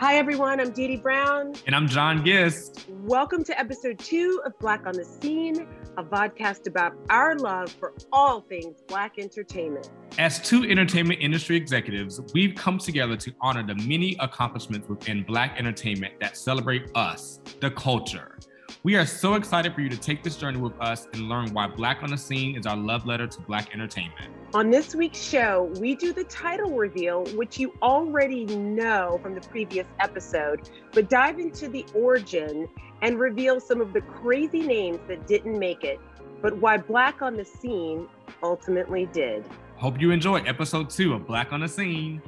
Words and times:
Hi, 0.00 0.14
everyone. 0.14 0.60
I'm 0.60 0.70
Dee 0.70 0.86
Dee 0.86 0.96
Brown. 0.96 1.54
And 1.66 1.74
I'm 1.74 1.88
John 1.88 2.24
Gist. 2.24 2.86
Welcome 2.88 3.42
to 3.42 3.58
episode 3.58 3.98
two 3.98 4.40
of 4.46 4.56
Black 4.60 4.86
on 4.86 4.92
the 4.92 5.04
Scene, 5.04 5.66
a 5.96 6.04
podcast 6.04 6.68
about 6.68 6.92
our 7.10 7.34
love 7.34 7.72
for 7.72 7.94
all 8.12 8.40
things 8.42 8.80
Black 8.86 9.18
entertainment. 9.18 9.90
As 10.16 10.40
two 10.40 10.62
entertainment 10.62 11.20
industry 11.20 11.56
executives, 11.56 12.20
we've 12.32 12.54
come 12.54 12.78
together 12.78 13.16
to 13.16 13.32
honor 13.40 13.66
the 13.66 13.74
many 13.88 14.16
accomplishments 14.20 14.88
within 14.88 15.24
Black 15.24 15.58
entertainment 15.58 16.14
that 16.20 16.36
celebrate 16.36 16.88
us, 16.94 17.40
the 17.58 17.72
culture. 17.72 18.38
We 18.84 18.94
are 18.94 19.06
so 19.06 19.34
excited 19.34 19.74
for 19.74 19.80
you 19.80 19.88
to 19.88 19.96
take 19.96 20.22
this 20.22 20.36
journey 20.36 20.58
with 20.58 20.80
us 20.80 21.08
and 21.12 21.28
learn 21.28 21.52
why 21.52 21.66
Black 21.66 22.04
on 22.04 22.10
the 22.10 22.16
Scene 22.16 22.56
is 22.56 22.64
our 22.64 22.76
love 22.76 23.06
letter 23.06 23.26
to 23.26 23.40
Black 23.40 23.74
entertainment. 23.74 24.32
On 24.54 24.70
this 24.70 24.94
week's 24.94 25.20
show, 25.20 25.72
we 25.80 25.96
do 25.96 26.12
the 26.12 26.22
title 26.22 26.70
reveal, 26.70 27.24
which 27.34 27.58
you 27.58 27.74
already 27.82 28.44
know 28.44 29.18
from 29.20 29.34
the 29.34 29.40
previous 29.40 29.86
episode, 29.98 30.70
but 30.92 31.10
dive 31.10 31.40
into 31.40 31.66
the 31.66 31.84
origin 31.92 32.68
and 33.02 33.18
reveal 33.18 33.58
some 33.58 33.80
of 33.80 33.92
the 33.92 34.00
crazy 34.00 34.60
names 34.60 35.00
that 35.08 35.26
didn't 35.26 35.58
make 35.58 35.82
it, 35.82 35.98
but 36.40 36.56
why 36.58 36.76
Black 36.76 37.20
on 37.20 37.34
the 37.34 37.44
Scene 37.44 38.06
ultimately 38.44 39.06
did. 39.06 39.44
Hope 39.74 40.00
you 40.00 40.12
enjoy 40.12 40.40
episode 40.42 40.88
two 40.88 41.14
of 41.14 41.26
Black 41.26 41.52
on 41.52 41.60
the 41.60 41.68
Scene. 41.68 42.22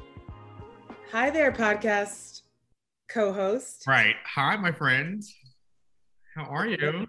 Hi 1.12 1.30
there, 1.30 1.52
podcast 1.52 2.42
co 3.08 3.32
host. 3.32 3.84
Right. 3.86 4.16
Hi, 4.24 4.56
my 4.56 4.72
friends. 4.72 5.32
How 6.40 6.46
are 6.46 6.66
you? 6.66 7.06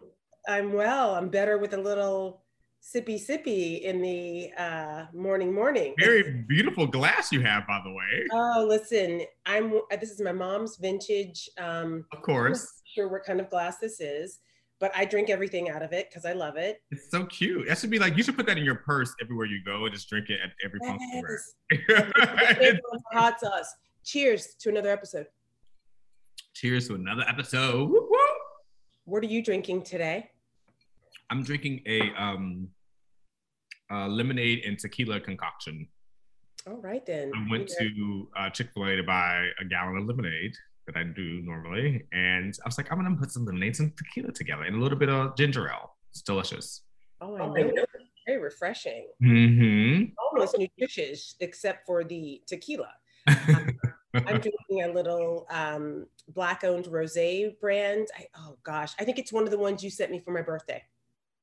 I'm 0.49 0.73
well. 0.73 1.15
I'm 1.15 1.29
better 1.29 1.57
with 1.57 1.73
a 1.73 1.77
little 1.77 2.43
sippy 2.83 3.15
sippy 3.15 3.81
in 3.81 4.01
the 4.01 4.51
uh, 4.57 5.05
morning 5.13 5.53
morning. 5.53 5.93
Very 5.97 6.43
beautiful 6.49 6.85
glass 6.85 7.31
you 7.31 7.39
have, 7.39 7.65
by 7.65 7.79
the 7.81 7.91
way. 7.91 8.27
Oh, 8.33 8.65
listen, 8.67 9.21
I'm. 9.45 9.73
Uh, 9.89 9.95
this 10.01 10.11
is 10.11 10.19
my 10.19 10.33
mom's 10.33 10.75
vintage. 10.75 11.49
Um, 11.57 12.03
of 12.11 12.21
course. 12.23 12.81
sure 12.93 13.07
what 13.07 13.23
kind 13.23 13.39
of 13.39 13.49
glass 13.49 13.77
this 13.77 14.01
is, 14.01 14.39
but 14.81 14.91
I 14.93 15.05
drink 15.05 15.29
everything 15.29 15.69
out 15.69 15.81
of 15.81 15.93
it 15.93 16.09
because 16.09 16.25
I 16.25 16.33
love 16.33 16.57
it. 16.57 16.81
It's 16.91 17.09
so 17.09 17.25
cute. 17.27 17.69
That 17.69 17.77
should 17.77 17.89
be 17.89 17.99
like 17.99 18.17
you 18.17 18.23
should 18.23 18.35
put 18.35 18.47
that 18.47 18.57
in 18.57 18.65
your 18.65 18.75
purse 18.75 19.15
everywhere 19.21 19.45
you 19.45 19.63
go 19.63 19.85
and 19.85 19.93
just 19.93 20.09
drink 20.09 20.29
it 20.29 20.39
at 20.43 20.49
every 20.65 20.79
function. 20.85 22.81
Hot 23.13 23.39
sauce. 23.39 23.73
Cheers 24.03 24.55
to 24.59 24.67
another 24.67 24.89
episode. 24.89 25.27
Cheers 26.53 26.89
to 26.89 26.95
another 26.95 27.23
episode. 27.29 27.89
What 29.11 29.23
are 29.23 29.27
you 29.27 29.43
drinking 29.43 29.81
today? 29.81 30.29
I'm 31.29 31.43
drinking 31.43 31.81
a 31.85 32.13
um, 32.17 32.69
uh, 33.91 34.07
lemonade 34.07 34.63
and 34.65 34.79
tequila 34.79 35.19
concoction. 35.19 35.85
All 36.65 36.77
right 36.77 37.05
then. 37.05 37.29
I 37.35 37.51
went 37.51 37.67
to 37.77 38.29
uh, 38.39 38.49
Chick 38.51 38.69
Fil 38.73 38.85
A 38.85 38.95
to 38.95 39.03
buy 39.03 39.47
a 39.59 39.65
gallon 39.65 39.97
of 39.97 40.05
lemonade 40.05 40.53
that 40.87 40.95
I 40.95 41.03
do 41.03 41.41
normally, 41.43 42.05
and 42.13 42.57
I 42.63 42.67
was 42.69 42.77
like, 42.77 42.89
I'm 42.89 42.99
gonna 43.03 43.17
put 43.17 43.31
some 43.31 43.43
lemonade 43.43 43.77
and 43.81 43.91
tequila 43.97 44.31
together 44.31 44.63
and 44.63 44.77
a 44.77 44.79
little 44.79 44.97
bit 44.97 45.09
of 45.09 45.35
ginger 45.35 45.67
ale. 45.67 45.97
It's 46.11 46.21
delicious. 46.21 46.83
Oh, 47.19 47.35
I 47.35 47.63
know. 47.63 47.73
Very 48.25 48.41
refreshing. 48.41 49.09
Mm-hmm. 49.21 50.13
Almost 50.31 50.57
nutritious, 50.57 51.35
except 51.41 51.85
for 51.85 52.05
the 52.05 52.41
tequila. 52.47 52.93
I'm 54.13 54.23
drinking 54.39 54.83
a 54.83 54.87
little 54.87 55.47
um, 55.49 56.05
black-owned 56.29 56.85
rosé 56.85 57.59
brand. 57.59 58.07
I, 58.17 58.25
oh 58.37 58.57
gosh, 58.63 58.93
I 58.99 59.03
think 59.03 59.19
it's 59.19 59.31
one 59.31 59.43
of 59.43 59.51
the 59.51 59.57
ones 59.57 59.83
you 59.83 59.89
sent 59.89 60.11
me 60.11 60.19
for 60.19 60.31
my 60.31 60.41
birthday. 60.41 60.83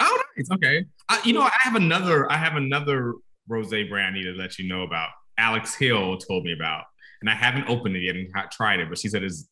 Oh, 0.01 0.23
nice. 0.37 0.49
Okay. 0.53 0.85
I, 1.09 1.21
you 1.25 1.33
know, 1.33 1.43
I 1.43 1.57
have 1.61 1.75
another. 1.75 2.31
I 2.31 2.37
have 2.37 2.57
another 2.57 3.15
rosé 3.51 3.89
brand 3.89 4.15
I 4.15 4.19
need 4.19 4.25
to 4.25 4.33
let 4.33 4.59
you 4.59 4.69
know 4.69 4.83
about. 4.83 5.09
Alex 5.39 5.75
Hill 5.75 6.19
told 6.19 6.45
me 6.45 6.53
about, 6.53 6.85
and 7.21 7.31
I 7.31 7.35
haven't 7.35 7.69
opened 7.69 7.97
it 7.97 8.03
yet 8.03 8.17
and 8.17 8.29
tried 8.53 8.81
it, 8.81 8.89
but 8.89 8.99
she 8.99 9.09
said 9.09 9.23
it's 9.23 9.49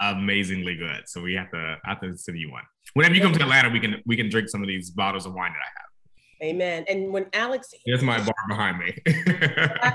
amazingly 0.00 0.76
good. 0.76 1.02
So 1.06 1.22
we 1.22 1.34
have 1.34 1.50
to. 1.50 1.76
I 1.84 1.88
have 1.88 2.00
to 2.00 2.16
send 2.16 2.38
you 2.38 2.50
one. 2.50 2.62
Whenever 2.94 3.14
you 3.14 3.20
come 3.20 3.32
to 3.32 3.42
Atlanta, 3.42 3.70
we 3.70 3.80
can 3.80 4.02
we 4.06 4.16
can 4.16 4.28
drink 4.28 4.48
some 4.48 4.62
of 4.62 4.68
these 4.68 4.90
bottles 4.90 5.26
of 5.26 5.34
wine 5.34 5.52
that 5.52 5.58
I 5.58 5.70
have. 5.76 5.84
Amen. 6.42 6.84
And 6.88 7.12
when 7.12 7.26
Alex, 7.32 7.72
here's 7.84 8.02
my 8.02 8.18
bar 8.24 8.34
behind 8.48 8.78
me. 8.78 8.96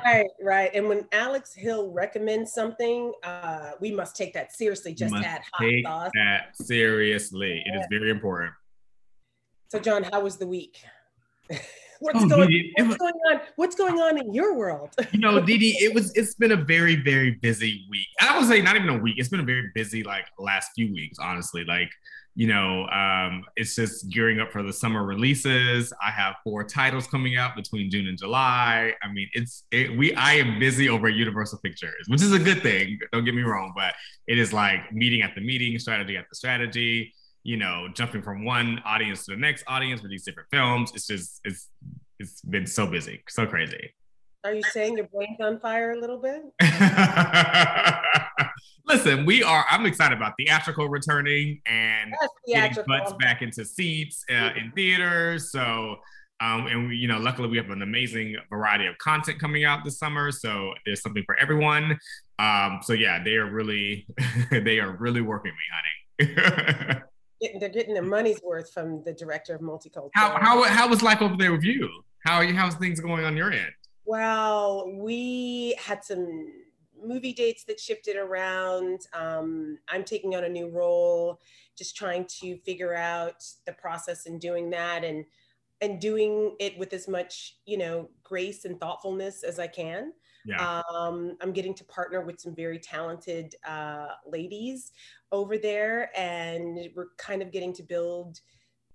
right, 0.06 0.28
right. 0.42 0.72
And 0.74 0.88
when 0.88 1.06
Alex 1.12 1.54
Hill 1.54 1.92
recommends 1.92 2.54
something, 2.54 3.14
uh, 3.24 3.72
we 3.80 3.92
must 3.92 4.16
take 4.16 4.34
that 4.34 4.52
seriously. 4.54 4.94
Just 4.94 5.14
add 5.16 5.42
hot 5.52 5.62
take 5.62 5.86
sauce. 5.86 6.12
That 6.16 6.56
seriously, 6.56 7.64
yeah. 7.66 7.76
it 7.76 7.80
is 7.80 7.88
very 7.90 8.10
important. 8.10 8.54
So, 9.70 9.80
John, 9.80 10.04
how 10.04 10.22
was 10.22 10.38
the 10.38 10.48
week? 10.48 10.84
what's, 12.00 12.24
oh, 12.24 12.28
going, 12.28 12.50
Dee 12.50 12.64
Dee, 12.64 12.74
what's 12.78 12.90
was, 12.90 12.98
going 12.98 13.14
on? 13.32 13.42
What's 13.56 13.76
going 13.76 14.00
on 14.00 14.18
in 14.18 14.34
your 14.34 14.56
world? 14.56 14.96
you 15.12 15.20
know, 15.20 15.40
Dee 15.46 15.58
Dee, 15.58 15.78
it 15.80 15.94
was 15.94 16.16
it's 16.16 16.36
been 16.36 16.52
a 16.52 16.58
very, 16.58 16.96
very 16.96 17.32
busy 17.32 17.86
week. 17.90 18.08
I 18.22 18.38
would 18.38 18.48
say 18.48 18.62
not 18.62 18.76
even 18.76 18.90
a 18.90 18.98
week. 18.98 19.16
It's 19.18 19.30
been 19.30 19.40
a 19.40 19.46
very 19.46 19.70
busy 19.76 20.04
like 20.04 20.26
last 20.38 20.72
few 20.76 20.92
weeks, 20.92 21.20
honestly. 21.20 21.64
Like, 21.66 21.92
you 22.36 22.48
know, 22.48 22.88
um, 22.88 23.44
it's 23.56 23.76
just 23.76 24.10
gearing 24.10 24.40
up 24.40 24.52
for 24.52 24.64
the 24.64 24.72
summer 24.72 25.04
releases. 25.04 25.92
I 26.02 26.12
have 26.12 26.36
four 26.44 26.64
titles 26.64 27.08
coming 27.08 27.36
out 27.36 27.56
between 27.56 27.90
June 27.90 28.08
and 28.08 28.18
July. 28.18 28.94
I 29.04 29.12
mean, 29.12 29.30
it's 29.34 29.66
it, 29.72 29.98
we. 29.98 30.14
I 30.14 30.34
am 30.34 30.60
busy 30.60 30.90
over 30.90 31.08
at 31.08 31.16
Universal 31.16 31.60
Pictures, 31.64 32.06
which 32.08 32.22
is 32.22 32.32
a 32.32 32.40
good 32.40 32.62
thing. 32.62 33.00
Don't 33.12 33.26
get 33.26 33.36
me 33.36 33.42
wrong, 33.42 33.74
but 33.76 33.94
it 34.28 34.38
is 34.38 34.54
like 34.54 34.94
meeting 34.94 35.22
at 35.22 35.36
the 35.36 35.42
meeting, 35.42 35.78
strategy 35.80 36.18
at 36.18 36.26
the 36.30 36.36
strategy 36.36 37.14
you 37.44 37.58
know, 37.58 37.88
jumping 37.94 38.22
from 38.22 38.44
one 38.44 38.80
audience 38.86 39.26
to 39.26 39.32
the 39.32 39.38
next 39.38 39.64
audience 39.66 40.02
with 40.02 40.12
these 40.12 40.24
different 40.24 40.50
films. 40.52 40.92
It's 40.94 41.08
just 41.08 41.40
it's 41.44 41.70
it's 42.20 42.42
been 42.42 42.68
so 42.68 42.86
busy, 42.86 43.24
so 43.30 43.46
crazy. 43.46 43.94
Are 44.44 44.54
you 44.54 44.62
saying 44.72 44.98
your 44.98 45.08
brain's 45.08 45.40
on 45.42 45.60
fire 45.60 45.92
a 45.92 46.00
little 46.00 46.20
bit? 46.20 46.44
Listen, 48.90 49.24
we 49.24 49.44
are. 49.44 49.66
I'm 49.70 49.86
excited 49.86 50.18
about 50.18 50.34
theatrical 50.40 50.90
returning 50.90 51.62
and 51.68 52.12
yes, 52.48 52.76
getting 52.76 52.84
butts 52.88 53.14
back 53.20 53.44
into 53.44 53.64
seats 53.64 54.26
uh, 54.32 54.50
in 54.58 54.72
theaters. 54.72 55.52
So, 55.52 55.98
um, 56.42 56.66
and 56.66 56.88
we, 56.88 56.96
you 56.96 57.08
know, 57.08 57.20
luckily 57.20 57.50
we 57.50 57.58
have 57.58 57.70
an 57.70 57.84
amazing 57.84 58.36
variety 58.50 58.88
of 58.88 58.98
content 58.98 59.40
coming 59.40 59.64
out 59.64 59.84
this 59.86 60.00
summer. 60.00 60.32
So 60.32 60.74
there's 60.88 61.04
something 61.04 61.24
for 61.28 61.36
everyone. 61.36 62.00
Um, 62.40 62.80
so 62.82 62.94
yeah, 62.94 63.24
they 63.24 63.36
are 63.36 63.52
really, 63.52 64.08
they 64.52 64.80
are 64.80 64.98
really 64.98 65.22
working 65.22 65.52
me, 65.52 66.26
honey. 66.26 67.00
getting, 67.42 67.60
they're 67.60 67.70
getting 67.70 67.94
their 67.94 68.02
money's 68.02 68.42
worth 68.42 68.74
from 68.74 69.04
the 69.04 69.14
director 69.14 69.54
of 69.54 69.62
multicultural. 69.62 70.10
How, 70.16 70.40
how, 70.40 70.64
how 70.64 70.88
was 70.88 71.04
life 71.04 71.22
over 71.22 71.36
there 71.38 71.52
with 71.52 71.64
you? 71.64 71.88
How 72.26 72.38
are 72.38 72.44
you, 72.44 72.56
how's 72.56 72.74
things 72.74 73.00
going 73.00 73.24
on 73.24 73.38
your 73.38 73.52
end? 73.52 73.72
Well, 74.06 74.92
we 74.92 75.76
had 75.78 76.04
some 76.04 76.52
movie 77.04 77.34
dates 77.34 77.64
that 77.66 77.80
shifted 77.80 78.16
around. 78.16 79.02
Um, 79.14 79.78
I'm 79.88 80.04
taking 80.04 80.36
on 80.36 80.44
a 80.44 80.50
new 80.50 80.70
role, 80.70 81.40
just 81.78 81.96
trying 81.96 82.26
to 82.42 82.58
figure 82.60 82.96
out 82.96 83.44
the 83.66 83.74
process 83.74 84.26
in 84.26 84.40
doing 84.40 84.70
that 84.72 85.04
and 85.04 85.26
and 85.82 86.02
doing 86.02 86.56
it 86.60 86.78
with 86.78 86.92
as 86.92 87.08
much, 87.08 87.58
you 87.66 87.78
know, 87.78 88.10
grace 88.24 88.66
and 88.66 88.80
thoughtfulness 88.80 89.44
as 89.44 89.60
I 89.60 89.68
can. 89.68 90.12
Yeah. 90.46 90.82
Um, 90.92 91.38
I'm 91.42 91.54
getting 91.54 91.74
to 91.76 91.84
partner 91.86 92.22
with 92.22 92.40
some 92.40 92.56
very 92.56 92.80
talented 92.80 93.56
uh, 93.68 94.08
ladies 94.26 94.92
over 95.32 95.58
there, 95.58 96.12
and 96.18 96.90
we're 96.96 97.10
kind 97.18 97.42
of 97.42 97.52
getting 97.52 97.74
to 97.74 97.84
build, 97.84 98.40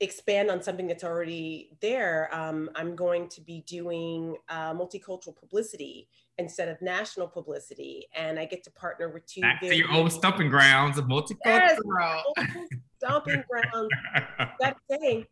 expand 0.00 0.50
on 0.50 0.62
something 0.62 0.87
that's 0.87 1.05
already 1.05 1.71
there. 1.81 2.28
Um, 2.32 2.71
I'm 2.75 2.97
going 2.97 3.28
to 3.28 3.41
be 3.41 3.62
doing 3.66 4.37
uh, 4.49 4.75
multicultural 4.75 5.37
publicity 5.37 6.09
instead 6.38 6.69
of 6.69 6.81
national 6.82 7.28
publicity, 7.28 8.06
and 8.15 8.38
I 8.38 8.44
get 8.44 8.65
to 8.65 8.71
partner 8.72 9.09
with 9.09 9.25
two. 9.27 9.41
Back 9.41 9.60
to 9.60 9.75
your 9.75 9.93
old 9.93 10.12
stomping 10.12 10.49
grounds 10.49 10.99
of 10.99 11.06
multicultural. 11.06 11.37
Yes, 11.44 11.78
stomping 12.99 13.44
grounds. 13.49 13.91
That 14.60 14.77
saying 14.91 15.27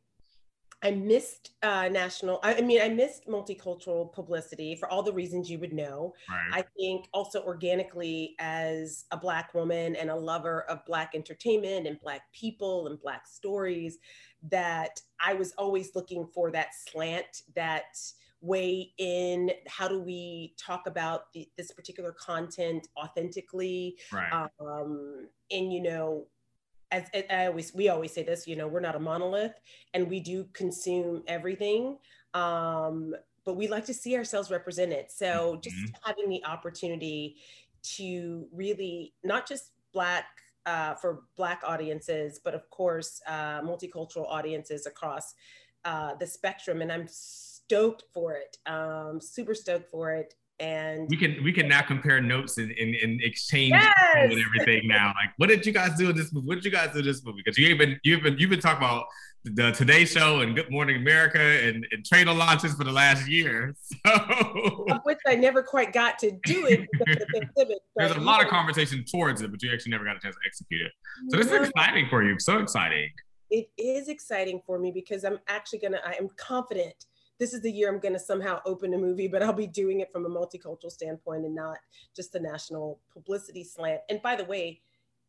I 0.82 0.91
missed 0.91 1.50
uh, 1.62 1.88
national, 1.88 2.41
I, 2.43 2.54
I, 2.56 2.60
mean, 2.60 2.81
I 2.82 2.88
missed 2.88 3.28
multicultural 3.28 4.12
publicity 4.12 4.75
for 4.75 4.91
all 4.91 5.03
the 5.03 5.12
reasons 5.12 5.48
you 5.48 5.59
would 5.60 5.72
know. 5.72 6.12
Right. 6.28 6.60
I 6.60 6.65
think 6.76 7.06
also 7.12 7.43
organically, 7.44 8.34
as 8.41 9.04
a 9.12 9.16
Black 9.16 9.54
woman 9.54 9.94
and 9.94 10.10
a 10.10 10.16
lover 10.16 10.62
of 10.62 10.84
Black 10.84 11.12
entertainment 11.14 11.87
and 11.87 12.00
Black 12.00 12.23
people 12.32 12.88
and 12.88 13.00
Black 13.00 13.26
stories, 13.29 13.99
that 14.50 15.00
I 15.25 15.34
was 15.34 15.52
always 15.56 15.94
looking 15.94 16.26
for 16.34 16.50
that 16.50 16.69
slant, 16.88 17.43
that 17.55 17.96
way 18.40 18.93
in. 18.99 19.52
How 19.69 19.87
do 19.87 20.00
we 20.00 20.55
talk 20.58 20.88
about 20.88 21.32
the, 21.32 21.49
this 21.56 21.70
particular 21.70 22.12
content 22.12 22.88
authentically? 23.00 23.96
Right. 24.12 24.50
Um, 24.61 25.28
and, 25.52 25.73
you 25.73 25.81
know, 25.81 26.26
as 26.92 27.04
I 27.30 27.46
always 27.46 27.74
we 27.74 27.88
always 27.88 28.12
say 28.12 28.22
this, 28.22 28.46
you 28.46 28.54
know, 28.54 28.68
we're 28.68 28.80
not 28.80 28.94
a 28.94 29.00
monolith 29.00 29.54
and 29.94 30.08
we 30.08 30.20
do 30.20 30.46
consume 30.52 31.22
everything. 31.26 31.98
Um, 32.34 33.14
but 33.44 33.54
we 33.54 33.66
like 33.66 33.84
to 33.86 33.94
see 33.94 34.16
ourselves 34.16 34.50
represented. 34.50 35.06
So 35.10 35.58
just 35.62 35.76
mm-hmm. 35.76 35.94
having 36.04 36.28
the 36.28 36.44
opportunity 36.44 37.36
to 37.96 38.46
really 38.52 39.14
not 39.24 39.48
just 39.48 39.72
black 39.92 40.26
uh, 40.64 40.94
for 40.94 41.22
black 41.36 41.62
audiences, 41.66 42.40
but 42.44 42.54
of 42.54 42.68
course 42.70 43.20
uh, 43.26 43.62
multicultural 43.62 44.26
audiences 44.28 44.86
across 44.86 45.34
uh, 45.84 46.14
the 46.14 46.26
spectrum. 46.26 46.82
And 46.82 46.92
I'm 46.92 47.08
stoked 47.08 48.04
for 48.12 48.34
it. 48.34 48.58
Um, 48.70 49.20
super 49.20 49.54
stoked 49.54 49.90
for 49.90 50.12
it 50.12 50.34
and 50.62 51.09
we 51.11 51.17
can 51.17 51.43
we 51.43 51.53
can 51.53 51.69
now 51.69 51.82
compare 51.82 52.20
notes 52.20 52.59
and, 52.59 52.70
and, 52.73 52.94
and 52.94 53.20
exchange 53.23 53.73
yes! 53.73 53.97
and 54.14 54.32
everything 54.32 54.87
now. 54.87 55.09
Like, 55.09 55.32
what 55.37 55.49
did 55.49 55.67
you 55.67 55.73
guys 55.73 55.99
do 55.99 56.11
in 56.11 56.17
this 56.17 56.32
movie? 56.32 56.47
What 56.47 56.55
did 56.55 56.64
you 56.64 56.70
guys 56.70 56.93
do 56.93 57.00
in 57.00 57.05
this 57.05 57.25
movie? 57.25 57.43
Because 57.44 57.59
you 57.59 57.76
been 57.76 57.99
you've 58.05 58.23
been 58.23 58.38
you've 58.38 58.50
been 58.50 58.61
talking 58.61 58.79
about 58.79 59.06
the 59.44 59.73
Today 59.73 60.05
Show 60.05 60.41
and 60.41 60.55
Good 60.55 60.70
Morning 60.70 60.97
America 60.97 61.41
and, 61.41 61.85
and 61.91 62.05
trailer 62.05 62.32
launches 62.32 62.75
for 62.75 62.85
the 62.85 62.93
last 62.93 63.29
year. 63.29 63.75
So 64.06 64.85
of 64.91 65.00
which 65.05 65.19
I 65.26 65.35
never 65.35 65.62
quite 65.62 65.93
got 65.93 66.19
to 66.20 66.32
do 66.44 66.67
it 66.67 66.88
the 66.93 67.79
There's 67.97 68.12
a 68.12 68.20
lot 68.20 68.43
of 68.43 68.49
conversation 68.49 69.05
towards 69.05 69.43
it, 69.43 69.50
but 69.50 69.62
you 69.62 69.73
actually 69.73 69.91
never 69.91 70.05
got 70.05 70.17
a 70.17 70.20
chance 70.20 70.37
to 70.37 70.41
execute 70.47 70.82
it. 70.82 70.93
So 71.31 71.37
this 71.38 71.47
is 71.47 71.69
exciting 71.69 72.06
for 72.09 72.23
you. 72.23 72.38
So 72.38 72.59
exciting. 72.59 73.11
It 73.50 73.69
is 73.79 74.09
exciting 74.09 74.61
for 74.67 74.79
me 74.79 74.93
because 74.93 75.25
I'm 75.25 75.38
actually 75.49 75.81
gonna 75.81 76.00
I 76.05 76.12
am 76.12 76.29
confident 76.37 76.94
this 77.42 77.52
is 77.52 77.60
the 77.60 77.72
year 77.72 77.92
I'm 77.92 77.98
going 77.98 78.12
to 78.12 78.20
somehow 78.20 78.60
open 78.64 78.94
a 78.94 78.98
movie, 78.98 79.26
but 79.26 79.42
I'll 79.42 79.52
be 79.52 79.66
doing 79.66 79.98
it 79.98 80.12
from 80.12 80.24
a 80.26 80.28
multicultural 80.28 80.92
standpoint 80.92 81.44
and 81.44 81.56
not 81.56 81.76
just 82.14 82.36
a 82.36 82.40
national 82.40 83.00
publicity 83.12 83.64
slant. 83.64 84.00
And 84.08 84.22
by 84.22 84.36
the 84.36 84.44
way, 84.44 84.80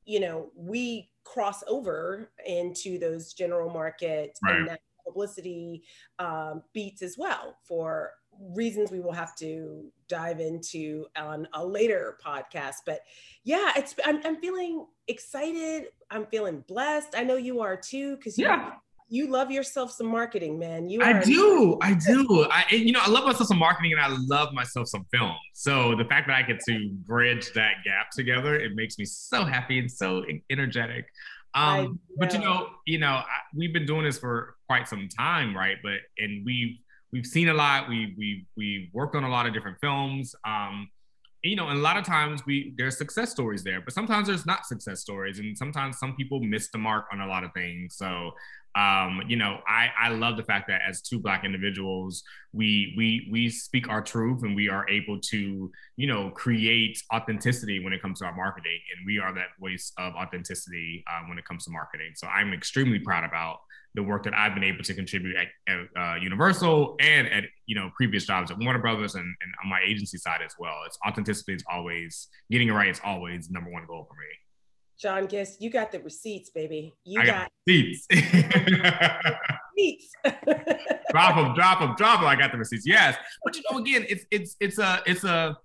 you 0.06 0.20
know, 0.20 0.52
we 0.56 1.10
cross 1.24 1.64
over 1.68 2.30
into 2.46 3.00
those 3.00 3.34
general 3.34 3.72
market 3.72 4.38
right. 4.44 4.58
and 4.58 4.78
publicity 5.04 5.82
um, 6.20 6.62
beats 6.72 7.02
as 7.02 7.18
well 7.18 7.58
for 7.68 8.12
reasons 8.56 8.92
we 8.92 9.00
will 9.00 9.12
have 9.12 9.36
to 9.38 9.92
dive 10.08 10.40
into 10.40 11.06
on 11.16 11.48
a 11.54 11.66
later 11.66 12.18
podcast 12.24 12.78
but 12.84 13.02
yeah 13.44 13.72
it's 13.76 13.94
i'm, 14.06 14.22
I'm 14.26 14.38
feeling 14.38 14.88
excited 15.08 15.90
i'm 16.10 16.26
feeling 16.26 16.64
blessed 16.68 17.10
i 17.16 17.24
know 17.24 17.36
you 17.36 17.62
are 17.62 17.78
too 17.78 18.16
because 18.16 18.38
yeah 18.38 18.72
you 19.14 19.28
love 19.28 19.52
yourself 19.52 19.92
some 19.92 20.08
marketing, 20.08 20.58
man. 20.58 20.90
You 20.90 21.04
I 21.04 21.22
do, 21.22 21.78
I 21.82 21.94
do. 21.94 22.48
I 22.50 22.66
you 22.72 22.92
know 22.92 23.00
I 23.00 23.10
love 23.10 23.26
myself 23.26 23.48
some 23.48 23.60
marketing 23.60 23.92
and 23.92 24.02
I 24.02 24.08
love 24.08 24.54
myself 24.54 24.88
some 24.88 25.06
film. 25.14 25.36
So 25.54 25.94
the 25.96 26.06
fact 26.06 26.28
that 26.28 26.36
I 26.36 26.42
get 26.42 26.60
to 26.68 26.90
bridge 27.06 27.54
that 27.54 27.84
gap 27.86 28.10
together, 28.10 28.56
it 28.56 28.72
makes 28.74 28.98
me 28.98 29.06
so 29.06 29.46
happy 29.46 29.78
and 29.78 29.90
so 29.90 30.24
energetic. 30.50 31.06
Um, 31.54 32.00
but 32.18 32.34
you 32.34 32.40
know, 32.40 32.70
you 32.88 32.98
know, 32.98 33.18
I, 33.18 33.26
we've 33.56 33.72
been 33.72 33.86
doing 33.86 34.06
this 34.06 34.18
for 34.18 34.56
quite 34.68 34.88
some 34.88 35.08
time, 35.08 35.56
right? 35.56 35.78
But 35.84 36.00
and 36.18 36.44
we've 36.44 36.78
we've 37.12 37.28
seen 37.28 37.50
a 37.50 37.54
lot. 37.54 37.88
We 37.88 38.16
we 38.18 38.48
we 38.58 38.90
worked 38.94 39.16
on 39.16 39.24
a 39.24 39.30
lot 39.30 39.46
of 39.46 39.54
different 39.54 39.78
films. 39.80 40.34
Um, 40.44 40.90
you 41.44 41.58
know, 41.58 41.68
and 41.68 41.78
a 41.78 41.82
lot 41.82 41.98
of 41.98 42.06
times 42.06 42.46
we 42.48 42.74
there's 42.78 42.98
success 42.98 43.30
stories 43.30 43.64
there, 43.64 43.82
but 43.82 43.94
sometimes 43.94 44.28
there's 44.28 44.46
not 44.48 44.66
success 44.66 45.02
stories, 45.02 45.38
and 45.38 45.56
sometimes 45.56 46.00
some 46.00 46.16
people 46.16 46.40
miss 46.40 46.70
the 46.72 46.80
mark 46.80 47.06
on 47.12 47.20
a 47.20 47.28
lot 47.28 47.44
of 47.44 47.52
things. 47.54 47.96
So 47.96 48.32
um, 48.76 49.22
you 49.28 49.36
know, 49.36 49.60
I, 49.68 49.90
I 50.00 50.10
love 50.10 50.36
the 50.38 50.44
fact 50.44 50.68
that 50.68 50.82
as 50.88 51.02
two 51.02 51.20
black 51.20 51.46
individuals, 51.46 52.24
we 52.54 52.94
we 52.98 53.28
we 53.32 53.50
speak 53.50 53.88
our 53.88 54.02
truth 54.02 54.44
and 54.44 54.56
we 54.56 54.68
are 54.70 54.88
able 54.90 55.20
to, 55.20 55.72
you 55.96 56.08
know, 56.08 56.32
create 56.32 57.02
authenticity 57.14 57.84
when 57.84 57.94
it 57.94 58.02
comes 58.02 58.20
to 58.20 58.26
our 58.26 58.36
marketing, 58.36 58.80
and 58.96 59.06
we 59.06 59.20
are 59.20 59.34
that 59.34 59.50
voice 59.60 59.92
of 59.98 60.14
authenticity 60.16 61.04
uh, 61.08 61.22
when 61.28 61.38
it 61.38 61.46
comes 61.46 61.66
to 61.66 61.72
marketing. 61.72 62.14
So 62.16 62.28
I'm 62.28 62.54
extremely 62.54 63.00
proud 63.00 63.24
about 63.24 63.60
the 63.96 64.02
work 64.02 64.24
that 64.24 64.34
I've 64.34 64.56
been 64.56 64.64
able 64.64 64.84
to 64.84 64.94
contribute 64.94 65.36
at, 65.36 65.48
at 65.68 65.88
uh, 65.96 66.16
Universal 66.16 66.96
and 67.00 67.28
at 67.28 67.44
you 67.68 67.76
know 67.76 67.92
previous 67.96 68.26
jobs 68.26 68.50
at 68.50 68.58
Warner 68.58 68.80
Brothers 68.80 69.14
and, 69.14 69.26
and 69.26 69.54
on 69.64 69.70
my 69.70 69.82
agency 69.86 70.18
side 70.18 70.42
as 70.44 70.56
well. 70.58 70.78
It's 70.88 70.98
authenticity 71.08 71.54
is 71.54 71.64
always 71.72 72.28
getting 72.50 72.70
it 72.70 72.72
right. 72.72 72.90
Is 72.90 73.02
always 73.04 73.52
number 73.52 73.70
one 73.70 73.86
goal 73.88 74.08
for 74.10 74.16
me. 74.16 74.43
John 75.04 75.28
Gist, 75.28 75.62
you 75.62 75.70
got 75.70 75.92
the 75.92 76.00
receipts, 76.00 76.50
baby. 76.50 76.96
You 77.04 77.20
I 77.20 77.26
got, 77.26 77.52
receipts. 77.68 78.08
receipts. 79.78 80.12
drop 81.12 81.36
them, 81.36 81.54
drop 81.54 81.80
them, 81.82 81.94
drop 81.98 82.22
them. 82.22 82.30
I 82.30 82.38
got 82.38 82.54
the 82.54 82.58
receipts. 82.58 82.88
Yes, 82.88 83.18
but 83.44 83.54
you 83.58 83.64
know, 83.70 83.80
again, 83.80 84.06
it's 84.08 84.24
it's 84.32 84.56
it's 84.62 84.80
a 84.80 85.04
it's 85.06 85.26
a 85.26 85.58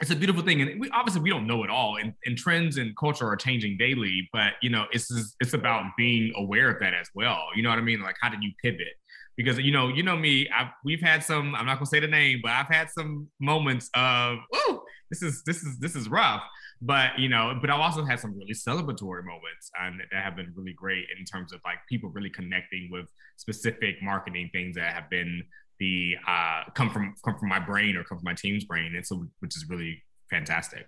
it's 0.00 0.12
a 0.12 0.14
beautiful 0.14 0.42
thing, 0.42 0.62
and 0.62 0.80
we 0.80 0.88
obviously 0.90 1.20
we 1.20 1.30
don't 1.30 1.48
know 1.48 1.64
it 1.64 1.70
all, 1.70 1.96
and, 1.96 2.14
and 2.26 2.38
trends 2.38 2.76
and 2.76 2.96
culture 2.96 3.26
are 3.26 3.34
changing 3.34 3.76
daily. 3.76 4.28
But 4.32 4.52
you 4.62 4.70
know, 4.70 4.84
it's 4.92 5.10
it's 5.40 5.54
about 5.54 5.86
being 5.98 6.32
aware 6.36 6.70
of 6.70 6.78
that 6.78 6.94
as 6.94 7.08
well. 7.12 7.48
You 7.56 7.64
know 7.64 7.70
what 7.70 7.80
I 7.80 7.82
mean? 7.82 8.02
Like, 8.02 8.14
how 8.20 8.28
did 8.28 8.40
you 8.44 8.52
pivot? 8.62 8.94
Because 9.36 9.58
you 9.58 9.72
know, 9.72 9.88
you 9.88 10.04
know 10.04 10.16
me. 10.16 10.48
I've, 10.56 10.68
we've 10.84 11.02
had 11.02 11.24
some. 11.24 11.56
I'm 11.56 11.66
not 11.66 11.78
gonna 11.78 11.86
say 11.86 11.98
the 11.98 12.06
name, 12.06 12.38
but 12.40 12.52
I've 12.52 12.68
had 12.68 12.88
some 12.88 13.26
moments 13.40 13.90
of, 13.94 14.38
oh, 14.54 14.84
this 15.10 15.22
is 15.22 15.42
this 15.42 15.64
is 15.64 15.76
this 15.80 15.96
is 15.96 16.08
rough 16.08 16.44
but 16.84 17.18
you 17.18 17.28
know, 17.28 17.56
but 17.60 17.70
I've 17.70 17.80
also 17.80 18.04
had 18.04 18.20
some 18.20 18.36
really 18.36 18.52
celebratory 18.52 19.24
moments 19.24 19.70
and 19.80 20.00
that 20.12 20.22
have 20.22 20.36
been 20.36 20.52
really 20.54 20.74
great 20.74 21.06
in 21.18 21.24
terms 21.24 21.52
of 21.52 21.60
like 21.64 21.78
people 21.88 22.10
really 22.10 22.30
connecting 22.30 22.88
with 22.92 23.06
specific 23.36 23.96
marketing 24.02 24.50
things 24.52 24.76
that 24.76 24.92
have 24.92 25.08
been 25.08 25.42
the 25.80 26.14
uh, 26.28 26.64
come 26.74 26.90
from 26.90 27.14
come 27.24 27.38
from 27.38 27.48
my 27.48 27.58
brain 27.58 27.96
or 27.96 28.04
come 28.04 28.18
from 28.18 28.24
my 28.24 28.34
team's 28.34 28.64
brain, 28.64 28.94
and 28.96 29.06
so 29.06 29.26
which 29.40 29.56
is 29.56 29.66
really 29.68 30.02
fantastic. 30.30 30.86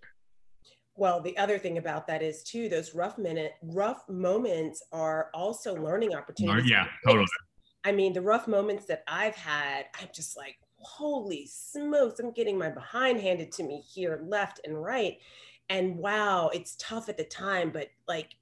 Well, 0.94 1.20
the 1.20 1.36
other 1.36 1.58
thing 1.58 1.78
about 1.78 2.06
that 2.06 2.22
is 2.22 2.42
too, 2.42 2.68
those 2.68 2.94
rough 2.94 3.18
minute, 3.18 3.52
rough 3.62 4.02
moments 4.08 4.82
are 4.92 5.30
also 5.34 5.74
learning 5.74 6.14
opportunities. 6.14 6.70
Yeah, 6.70 6.86
totally. 7.06 7.26
I 7.84 7.92
mean, 7.92 8.12
the 8.12 8.22
rough 8.22 8.48
moments 8.48 8.86
that 8.86 9.02
I've 9.06 9.36
had, 9.36 9.86
I'm 10.00 10.08
just 10.14 10.36
like, 10.36 10.56
holy 10.78 11.46
smokes, 11.52 12.18
I'm 12.18 12.32
getting 12.32 12.58
my 12.58 12.70
behind 12.70 13.20
handed 13.20 13.52
to 13.52 13.62
me 13.62 13.82
here, 13.92 14.20
left 14.26 14.60
and 14.64 14.82
right 14.82 15.18
and 15.68 15.96
wow 15.96 16.48
it's 16.52 16.76
tough 16.78 17.08
at 17.08 17.16
the 17.16 17.24
time 17.24 17.70
but 17.70 17.88
like 18.08 18.36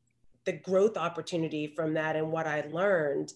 the 0.44 0.52
growth 0.52 0.96
opportunity 0.96 1.66
from 1.66 1.94
that 1.94 2.16
and 2.16 2.30
what 2.30 2.46
i 2.46 2.64
learned 2.70 3.32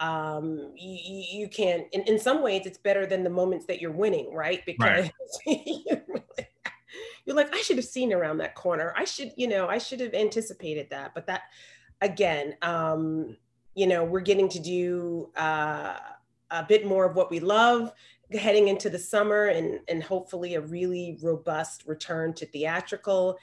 um 0.00 0.72
you, 0.76 1.40
you 1.40 1.48
can't 1.48 1.86
in, 1.92 2.02
in 2.02 2.18
some 2.18 2.42
ways 2.42 2.66
it's 2.66 2.78
better 2.78 3.06
than 3.06 3.24
the 3.24 3.30
moments 3.30 3.66
that 3.66 3.80
you're 3.80 3.90
winning 3.90 4.32
right? 4.34 4.64
Because 4.66 5.08
right. 5.46 5.60
you're 7.24 7.36
like 7.36 7.54
i 7.54 7.60
should 7.62 7.76
have 7.76 7.86
seen 7.86 8.12
around 8.12 8.38
that 8.38 8.54
corner. 8.54 8.92
I 8.96 9.04
should 9.04 9.32
you 9.36 9.48
know 9.48 9.68
i 9.68 9.78
should 9.78 10.00
have 10.00 10.14
anticipated 10.14 10.88
that. 10.90 11.14
But 11.14 11.26
that 11.26 11.42
again 12.02 12.56
um 12.60 13.36
you 13.74 13.86
know 13.86 14.04
we're 14.04 14.20
getting 14.20 14.48
to 14.50 14.60
do 14.60 15.30
uh 15.36 15.96
a 16.50 16.62
bit 16.62 16.86
more 16.86 17.06
of 17.06 17.16
what 17.16 17.30
we 17.30 17.40
love 17.40 17.92
heading 18.32 18.68
into 18.68 18.90
the 18.90 18.98
summer 18.98 19.46
and, 19.46 19.80
and 19.88 20.02
hopefully 20.02 20.54
a 20.54 20.60
really 20.60 21.18
robust 21.22 21.84
return 21.86 22.32
to 22.34 22.46
theatrical, 22.46 23.38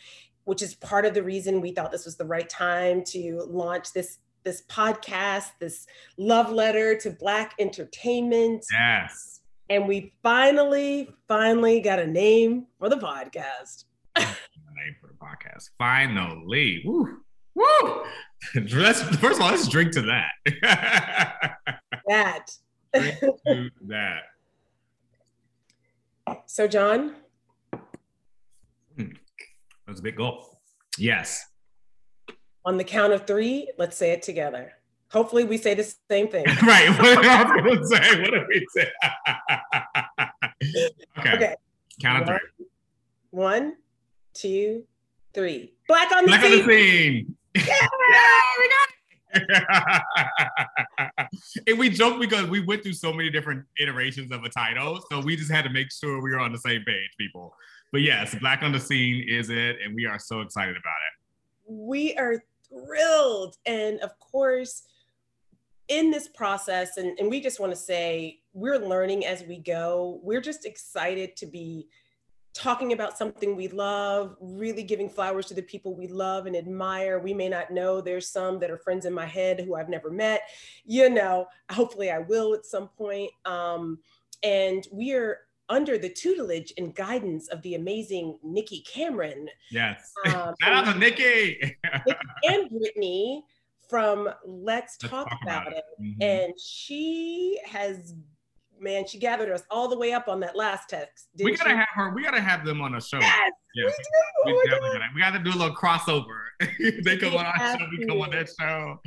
which 0.46 0.62
is 0.62 0.76
part 0.76 1.06
of 1.06 1.14
the 1.14 1.24
reason 1.24 1.62
we 1.62 1.72
thought 1.72 1.92
this 1.92 2.06
was 2.06 2.18
the 2.18 2.26
right 2.26 2.50
time 2.50 3.04
to 3.06 3.46
launch 3.48 3.94
this 3.94 4.20
this 4.44 4.64
podcast, 4.70 5.52
this 5.60 5.88
love 6.18 6.52
letter 6.52 6.98
to 6.98 7.10
Black 7.12 7.54
entertainment. 7.60 8.66
Yes. 8.74 9.42
And 9.70 9.88
we 9.88 10.14
finally, 10.22 11.10
finally 11.28 11.80
got 11.80 12.00
a 12.00 12.08
name 12.08 12.68
for 12.78 12.90
the 12.90 12.98
podcast. 12.98 13.86
name 14.18 14.96
for 15.00 15.08
the 15.08 15.14
podcast. 15.14 15.70
Finally. 15.78 16.84
Woo. 16.86 17.22
Woo. 17.56 18.04
Let's, 18.56 19.02
first 19.18 19.40
of 19.40 19.42
all, 19.42 19.52
let's 19.52 19.70
drink 19.70 19.94
to 19.94 20.02
that. 20.02 21.58
that. 22.08 22.52
drink 22.94 23.20
to 23.50 23.70
that. 23.88 24.24
So, 26.46 26.68
John? 26.68 27.16
Hmm. 28.98 29.14
That 29.86 29.88
was 29.88 30.00
a 30.00 30.04
big 30.04 30.18
goal. 30.18 30.60
Yes. 30.98 31.46
On 32.66 32.78
the 32.78 32.84
count 32.84 33.14
of 33.14 33.26
three, 33.28 33.72
let's 33.78 33.96
say 33.98 34.12
it 34.12 34.22
together. 34.22 34.74
Hopefully, 35.12 35.44
we 35.44 35.58
say 35.58 35.74
the 35.76 35.84
same 36.10 36.28
thing. 36.28 36.46
right. 36.64 36.90
What 36.90 37.24
I 37.26 37.44
was 37.44 37.52
going 37.62 37.78
to 37.78 37.86
say. 37.86 38.22
What 38.22 38.32
did 38.32 38.48
we 38.48 38.66
say? 38.70 38.88
okay. 41.20 41.34
okay. 41.34 41.56
Count 42.02 42.24
of 42.24 42.28
three. 42.28 42.40
One, 43.32 43.76
two, 44.34 44.84
three. 45.34 45.74
Black 45.88 46.12
on 46.12 46.24
the 46.24 46.30
Black 46.30 46.42
scene. 46.42 46.52
on 46.54 46.58
the 46.58 46.64
scene. 46.74 47.36
Yeah, 47.56 47.64
yeah 47.68 47.88
we 48.60 48.70
got 48.70 48.90
it. 51.00 51.12
And 51.68 51.78
we 51.78 51.90
joke 51.90 52.20
because 52.20 52.48
we 52.50 52.60
went 52.60 52.84
through 52.84 52.94
so 52.94 53.14
many 53.14 53.30
different 53.30 53.66
iterations 53.80 54.32
of 54.32 54.44
a 54.44 54.50
title, 54.50 55.04
so 55.10 55.20
we 55.20 55.36
just 55.36 55.52
had 55.52 55.64
to 55.64 55.70
make 55.70 55.92
sure 55.92 56.22
we 56.22 56.32
were 56.32 56.40
on 56.40 56.52
the 56.52 56.60
same 56.60 56.84
page, 56.86 57.10
people. 57.18 57.56
But 57.92 58.02
yes, 58.02 58.36
Black 58.36 58.64
on 58.64 58.72
the 58.72 58.80
Scene 58.80 59.26
is 59.28 59.50
it, 59.50 59.78
and 59.84 59.94
we 59.94 60.06
are 60.06 60.20
so 60.20 60.42
excited 60.42 60.76
about 60.76 60.82
it. 60.82 61.72
We 61.72 62.16
are 62.16 62.44
thrilled, 62.68 63.58
and 63.66 64.00
of 64.00 64.18
course, 64.20 64.84
in 65.88 66.12
this 66.12 66.28
process, 66.28 66.98
and, 66.98 67.18
and 67.20 67.30
we 67.30 67.42
just 67.42 67.60
want 67.60 67.72
to 67.72 67.76
say 67.76 68.40
we're 68.54 68.80
learning 68.80 69.26
as 69.26 69.44
we 69.44 69.60
go. 69.60 70.20
We're 70.24 70.42
just 70.42 70.66
excited 70.66 71.36
to 71.38 71.46
be 71.46 71.88
talking 72.54 72.94
about 72.94 73.18
something 73.18 73.56
we 73.56 73.68
love, 73.68 74.36
really 74.40 74.84
giving 74.84 75.10
flowers 75.10 75.48
to 75.48 75.54
the 75.54 75.62
people 75.62 75.96
we 75.96 76.08
love 76.08 76.46
and 76.46 76.56
admire. 76.56 77.20
We 77.20 77.34
may 77.34 77.50
not 77.50 77.72
know, 77.72 78.00
there's 78.00 78.30
some 78.30 78.60
that 78.60 78.70
are 78.70 78.78
friends 78.78 79.06
in 79.06 79.14
my 79.14 79.26
head 79.26 79.60
who 79.60 79.76
I've 79.76 79.90
never 79.90 80.12
met, 80.12 80.44
you 80.86 81.10
know, 81.10 81.48
hopefully 81.72 82.12
I 82.12 82.20
will 82.20 82.54
at 82.54 82.66
some 82.66 82.90
point. 82.90 83.32
Um, 83.46 84.00
and 84.44 84.88
we 84.92 85.14
are 85.14 85.40
under 85.70 85.98
the 85.98 86.10
tutelage 86.10 86.74
and 86.78 86.94
guidance 86.96 87.48
of 87.48 87.62
the 87.64 87.76
amazing 87.76 88.38
Nikki 88.44 88.82
Cameron. 88.82 89.50
Yes. 89.72 90.12
Um, 90.28 90.54
Shout 90.62 90.88
out 90.88 90.94
to 90.94 91.00
Nikki. 91.00 91.78
and 92.44 92.70
Brittany 92.70 93.44
from 93.90 94.26
Let's, 94.46 94.46
Let's 94.46 94.98
Talk, 94.98 95.30
Talk, 95.30 95.40
About, 95.42 95.68
About 95.68 95.78
It. 95.78 95.78
it. 95.78 96.04
Mm-hmm. 96.04 96.22
And 96.22 96.54
she 96.60 97.60
has 97.66 98.14
man, 98.84 99.08
she 99.08 99.18
gathered 99.18 99.50
us 99.50 99.64
all 99.72 99.88
the 99.88 99.98
way 99.98 100.14
up 100.14 100.28
on 100.28 100.40
that 100.42 100.56
last 100.56 100.90
text. 100.90 101.30
We 101.38 101.56
gotta 101.56 101.72
she? 101.72 101.76
have 101.76 101.88
her. 101.96 102.14
We 102.14 102.24
gotta 102.24 102.42
have 102.42 102.66
them 102.66 102.82
on 102.82 102.96
a 102.96 103.02
show. 103.02 103.20
Yes. 103.20 103.52
Yeah, 103.76 103.86
we, 104.46 104.54
we, 104.54 104.72
oh 104.72 104.80
we, 104.82 105.00
we 105.16 105.22
got 105.22 105.32
to 105.32 105.40
do 105.40 105.50
a 105.50 105.58
little 105.58 105.76
crossover. 105.76 106.44
they 107.04 107.18
come 107.18 107.36
on 107.36 107.46
our 107.46 107.78
show, 107.78 107.86
we 107.98 108.06
come 108.06 108.22
on 108.22 108.30
that 108.32 108.50
show. 108.60 109.00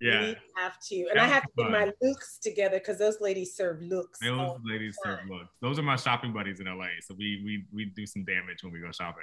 Yeah. 0.00 0.20
We 0.20 0.36
have 0.56 0.78
to. 0.88 1.06
And 1.10 1.18
I 1.18 1.26
have 1.26 1.42
to 1.42 1.48
get 1.56 1.70
my 1.70 1.92
looks 2.02 2.38
together 2.38 2.78
because 2.78 2.98
those 2.98 3.20
ladies 3.20 3.54
serve 3.54 3.80
looks. 3.80 4.18
Those 4.20 4.58
ladies 4.64 4.96
serve 5.02 5.20
looks. 5.28 5.48
Those 5.62 5.78
are 5.78 5.82
my 5.82 5.96
shopping 5.96 6.32
buddies 6.32 6.60
in 6.60 6.66
LA. 6.66 6.88
So 7.00 7.14
we 7.16 7.42
we 7.44 7.64
we 7.72 7.84
do 7.86 8.06
some 8.06 8.24
damage 8.24 8.62
when 8.62 8.72
we 8.72 8.80
go 8.80 8.90
shopping. 8.92 9.22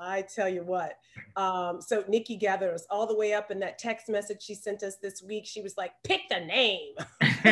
I 0.00 0.22
tell 0.22 0.48
you 0.48 0.62
what. 0.62 0.98
Um, 1.36 1.80
so 1.80 2.04
Nikki 2.08 2.36
gathered 2.36 2.74
us 2.74 2.86
all 2.90 3.06
the 3.06 3.14
way 3.14 3.32
up 3.32 3.50
in 3.50 3.58
that 3.60 3.78
text 3.78 4.08
message 4.08 4.42
she 4.42 4.54
sent 4.54 4.82
us 4.82 4.96
this 5.02 5.22
week. 5.22 5.46
She 5.46 5.60
was 5.60 5.76
like, 5.76 5.92
pick 6.04 6.22
the 6.30 6.40
name. 6.40 6.94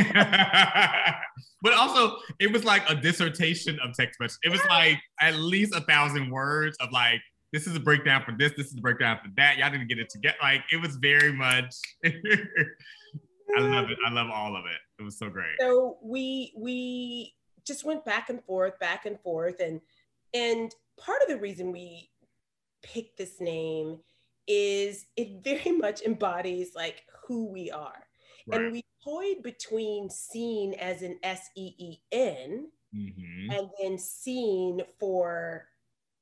but 1.63 1.73
also, 1.75 2.17
it 2.39 2.53
was 2.53 2.65
like 2.65 2.89
a 2.89 2.95
dissertation 2.95 3.79
of 3.83 3.95
text 3.95 4.21
message. 4.21 4.39
It 4.45 4.51
was 4.51 4.65
like 4.69 4.99
at 5.21 5.37
least 5.37 5.75
a 5.75 5.81
thousand 5.81 6.31
words 6.31 6.77
of 6.81 6.91
like, 6.93 7.21
this 7.53 7.67
is 7.67 7.77
a 7.77 7.81
breakdown 7.81 8.23
for 8.25 8.33
this, 8.37 8.53
this 8.57 8.67
is 8.67 8.79
a 8.79 8.81
breakdown 8.81 9.19
for 9.23 9.31
that. 9.37 9.57
Y'all 9.57 9.71
didn't 9.71 9.89
get 9.89 9.99
it 9.99 10.11
together. 10.11 10.37
Like, 10.43 10.63
it 10.73 10.81
was 10.81 10.97
very 10.97 11.33
much. 11.33 11.75
I 13.57 13.61
love 13.61 13.91
it. 13.91 13.99
I 14.05 14.11
love 14.11 14.29
all 14.31 14.57
of 14.57 14.65
it. 14.67 14.79
It 14.99 15.03
was 15.03 15.19
so 15.19 15.31
great. 15.31 15.55
So 15.61 15.99
we 16.03 16.53
we 16.57 17.35
just 17.67 17.85
went 17.85 18.05
back 18.05 18.29
and 18.29 18.43
forth, 18.45 18.79
back 18.79 19.07
and 19.07 19.19
forth, 19.21 19.61
and 19.61 19.81
and 20.35 20.75
part 20.99 21.23
of 21.23 21.29
the 21.29 21.39
reason 21.39 21.73
we 21.73 22.11
picked 22.83 23.19
this 23.19 23.41
name 23.41 23.99
is 24.47 25.07
it 25.17 25.43
very 25.43 25.73
much 25.77 26.03
embodies 26.03 26.73
like 26.75 27.05
who 27.27 27.47
we 27.47 27.71
are. 27.71 28.07
Right. 28.47 28.61
And 28.61 28.73
we 28.73 28.85
toyed 29.05 29.43
between 29.43 30.09
seen 30.11 30.75
as 30.75 31.03
an 31.03 31.19
S 31.23 31.51
E 31.57 31.75
E 31.79 31.99
N 32.13 32.69
mm-hmm. 32.95 33.51
and 33.51 33.69
then 33.81 33.99
seen 33.99 34.83
for 34.99 35.67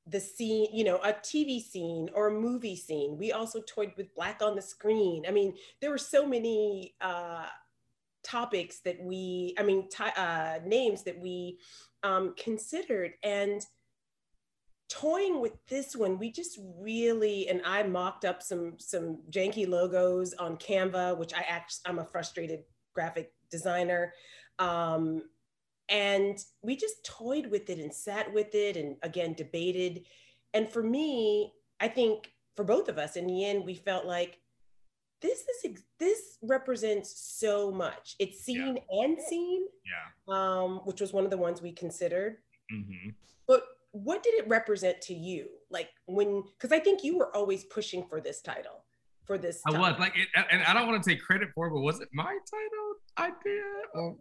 the 0.07 0.21
scene, 0.21 0.69
you 0.73 0.85
know, 0.85 0.97
a 0.99 1.13
TV 1.13 1.63
scene 1.63 2.11
or 2.15 2.29
a 2.29 2.41
movie 2.41 2.77
scene. 2.77 3.17
We 3.17 3.33
also 3.33 3.63
toyed 3.63 3.93
with 3.97 4.15
black 4.15 4.43
on 4.43 4.55
the 4.55 4.63
screen. 4.63 5.25
I 5.27 5.31
mean, 5.31 5.55
there 5.81 5.91
were 5.91 5.99
so 5.99 6.27
many 6.27 6.95
uh, 7.01 7.47
topics 8.23 8.81
that 8.81 9.03
we, 9.03 9.55
I 9.59 9.63
mean, 9.63 9.89
t- 9.89 10.05
uh, 10.17 10.59
names 10.67 11.05
that 11.05 11.19
we 11.19 11.59
um, 12.03 12.35
considered. 12.37 13.13
And 13.23 13.65
toying 14.89 15.41
with 15.41 15.53
this 15.69 15.97
one, 15.97 16.19
we 16.19 16.31
just 16.31 16.59
really, 16.79 17.49
and 17.49 17.63
I 17.65 17.83
mocked 17.83 18.25
up 18.25 18.43
some 18.43 18.75
some 18.79 19.19
janky 19.31 19.69
logos 19.69 20.35
on 20.35 20.57
Canva, 20.57 21.19
which 21.19 21.35
I 21.35 21.45
actually, 21.49 21.83
I'm 21.87 21.99
a 21.99 22.05
frustrated 22.05 22.61
graphic 22.95 23.33
designer. 23.51 24.13
Um, 24.59 25.23
and 25.89 26.39
we 26.63 26.77
just 26.77 27.05
toyed 27.05 27.47
with 27.51 27.69
it 27.69 27.79
and 27.79 27.93
sat 27.93 28.33
with 28.33 28.55
it 28.55 28.77
and 28.77 28.97
again 29.03 29.35
debated. 29.35 30.05
And 30.55 30.71
for 30.71 30.83
me, 30.83 31.53
I 31.81 31.89
think 31.89 32.33
for 32.57 32.65
both 32.65 32.89
of 32.89 32.99
us, 32.99 33.17
in 33.17 33.27
the 33.27 33.45
end, 33.45 33.65
we 33.65 33.75
felt 33.75 34.07
like 34.07 34.41
this 35.21 35.45
is 35.65 35.83
this 35.99 36.39
represents 36.43 37.19
so 37.19 37.73
much. 37.73 38.15
It's 38.19 38.41
seen 38.41 38.77
yeah. 38.77 39.05
and 39.05 39.19
seen, 39.21 39.67
yeah. 39.87 40.35
um, 40.35 40.81
which 40.85 41.01
was 41.01 41.13
one 41.13 41.25
of 41.25 41.31
the 41.31 41.39
ones 41.39 41.63
we 41.63 41.73
considered. 41.73 42.39
Mm-hmm. 42.73 43.11
But 43.47 43.63
what 43.95 44.23
did 44.23 44.35
it 44.35 44.47
represent 44.49 45.01
to 45.03 45.15
you? 45.15 45.49
Like 45.71 45.89
when 46.07 46.43
because 46.59 46.73
i 46.73 46.79
think 46.79 47.03
you 47.03 47.17
were 47.19 47.35
always 47.35 47.65
pushing 47.65 48.07
for 48.09 48.21
this 48.21 48.41
title 48.41 48.85
for 49.25 49.39
this 49.39 49.63
i 49.67 49.71
was 49.71 49.99
like 49.99 50.13
it, 50.17 50.29
and 50.51 50.63
i 50.65 50.75
don't 50.75 50.87
want 50.87 51.03
to 51.03 51.09
take 51.09 51.21
credit 51.21 51.49
for 51.55 51.67
it 51.67 51.71
but 51.71 51.81
was 51.81 52.01
it 52.01 52.09
my 52.13 52.25
title 52.51 53.31
idea 53.33 53.63
or 53.95 54.17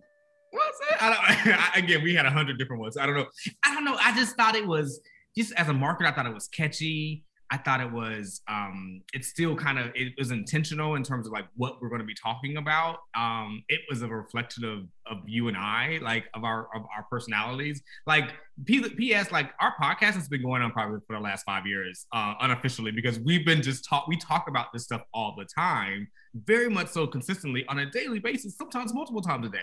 was 0.53 0.75
it? 0.91 0.97
I 1.01 1.43
don't, 1.75 1.83
again 1.83 2.03
we 2.03 2.13
had 2.13 2.25
a 2.25 2.29
hundred 2.29 2.57
different 2.57 2.81
ones 2.81 2.97
i 2.97 3.05
don't 3.05 3.15
know. 3.15 3.27
I 3.65 3.73
don't 3.73 3.85
know 3.85 3.97
i 3.99 4.15
just 4.15 4.35
thought 4.35 4.55
it 4.55 4.65
was 4.65 5.01
just 5.35 5.51
as 5.53 5.67
a 5.69 5.73
marketer 5.73 6.05
i 6.05 6.11
thought 6.11 6.25
it 6.25 6.33
was 6.33 6.47
catchy. 6.47 7.25
I 7.53 7.57
thought 7.57 7.81
it 7.81 7.91
was 7.91 8.41
um, 8.47 9.03
it's 9.13 9.27
still 9.27 9.55
kind 9.55 9.77
of 9.77 9.91
it 9.93 10.13
was 10.17 10.31
intentional 10.31 10.95
in 10.95 11.03
terms 11.03 11.27
of 11.27 11.33
like 11.33 11.45
what 11.55 11.79
we're 11.79 11.89
going 11.89 12.01
to 12.01 12.07
be 12.07 12.15
talking 12.15 12.57
about. 12.57 12.97
Um, 13.15 13.63
it 13.69 13.81
was 13.87 14.01
a 14.01 14.07
reflection 14.07 14.65
of 14.65 14.87
of 15.05 15.29
you 15.29 15.49
and 15.49 15.55
I, 15.55 15.99
like 16.01 16.25
of 16.33 16.45
our 16.45 16.67
of 16.75 16.81
our 16.95 17.05
personalities. 17.11 17.83
Like 18.07 18.33
P.S. 18.65 19.31
Like 19.31 19.51
our 19.59 19.73
podcast 19.81 20.13
has 20.13 20.27
been 20.27 20.43
going 20.43 20.61
on 20.61 20.71
probably 20.71 20.99
for 21.07 21.15
the 21.15 21.21
last 21.21 21.43
five 21.43 21.65
years 21.65 22.05
uh, 22.13 22.35
unofficially 22.41 22.91
because 22.91 23.19
we've 23.19 23.45
been 23.45 23.61
just 23.61 23.83
talk 23.87 24.07
we 24.07 24.15
talk 24.17 24.47
about 24.47 24.67
this 24.71 24.83
stuff 24.83 25.01
all 25.13 25.35
the 25.37 25.45
time, 25.45 26.07
very 26.35 26.69
much 26.69 26.87
so 26.89 27.07
consistently 27.07 27.65
on 27.67 27.79
a 27.79 27.89
daily 27.89 28.19
basis, 28.19 28.55
sometimes 28.55 28.93
multiple 28.93 29.21
times 29.21 29.47
a 29.47 29.49
day. 29.49 29.59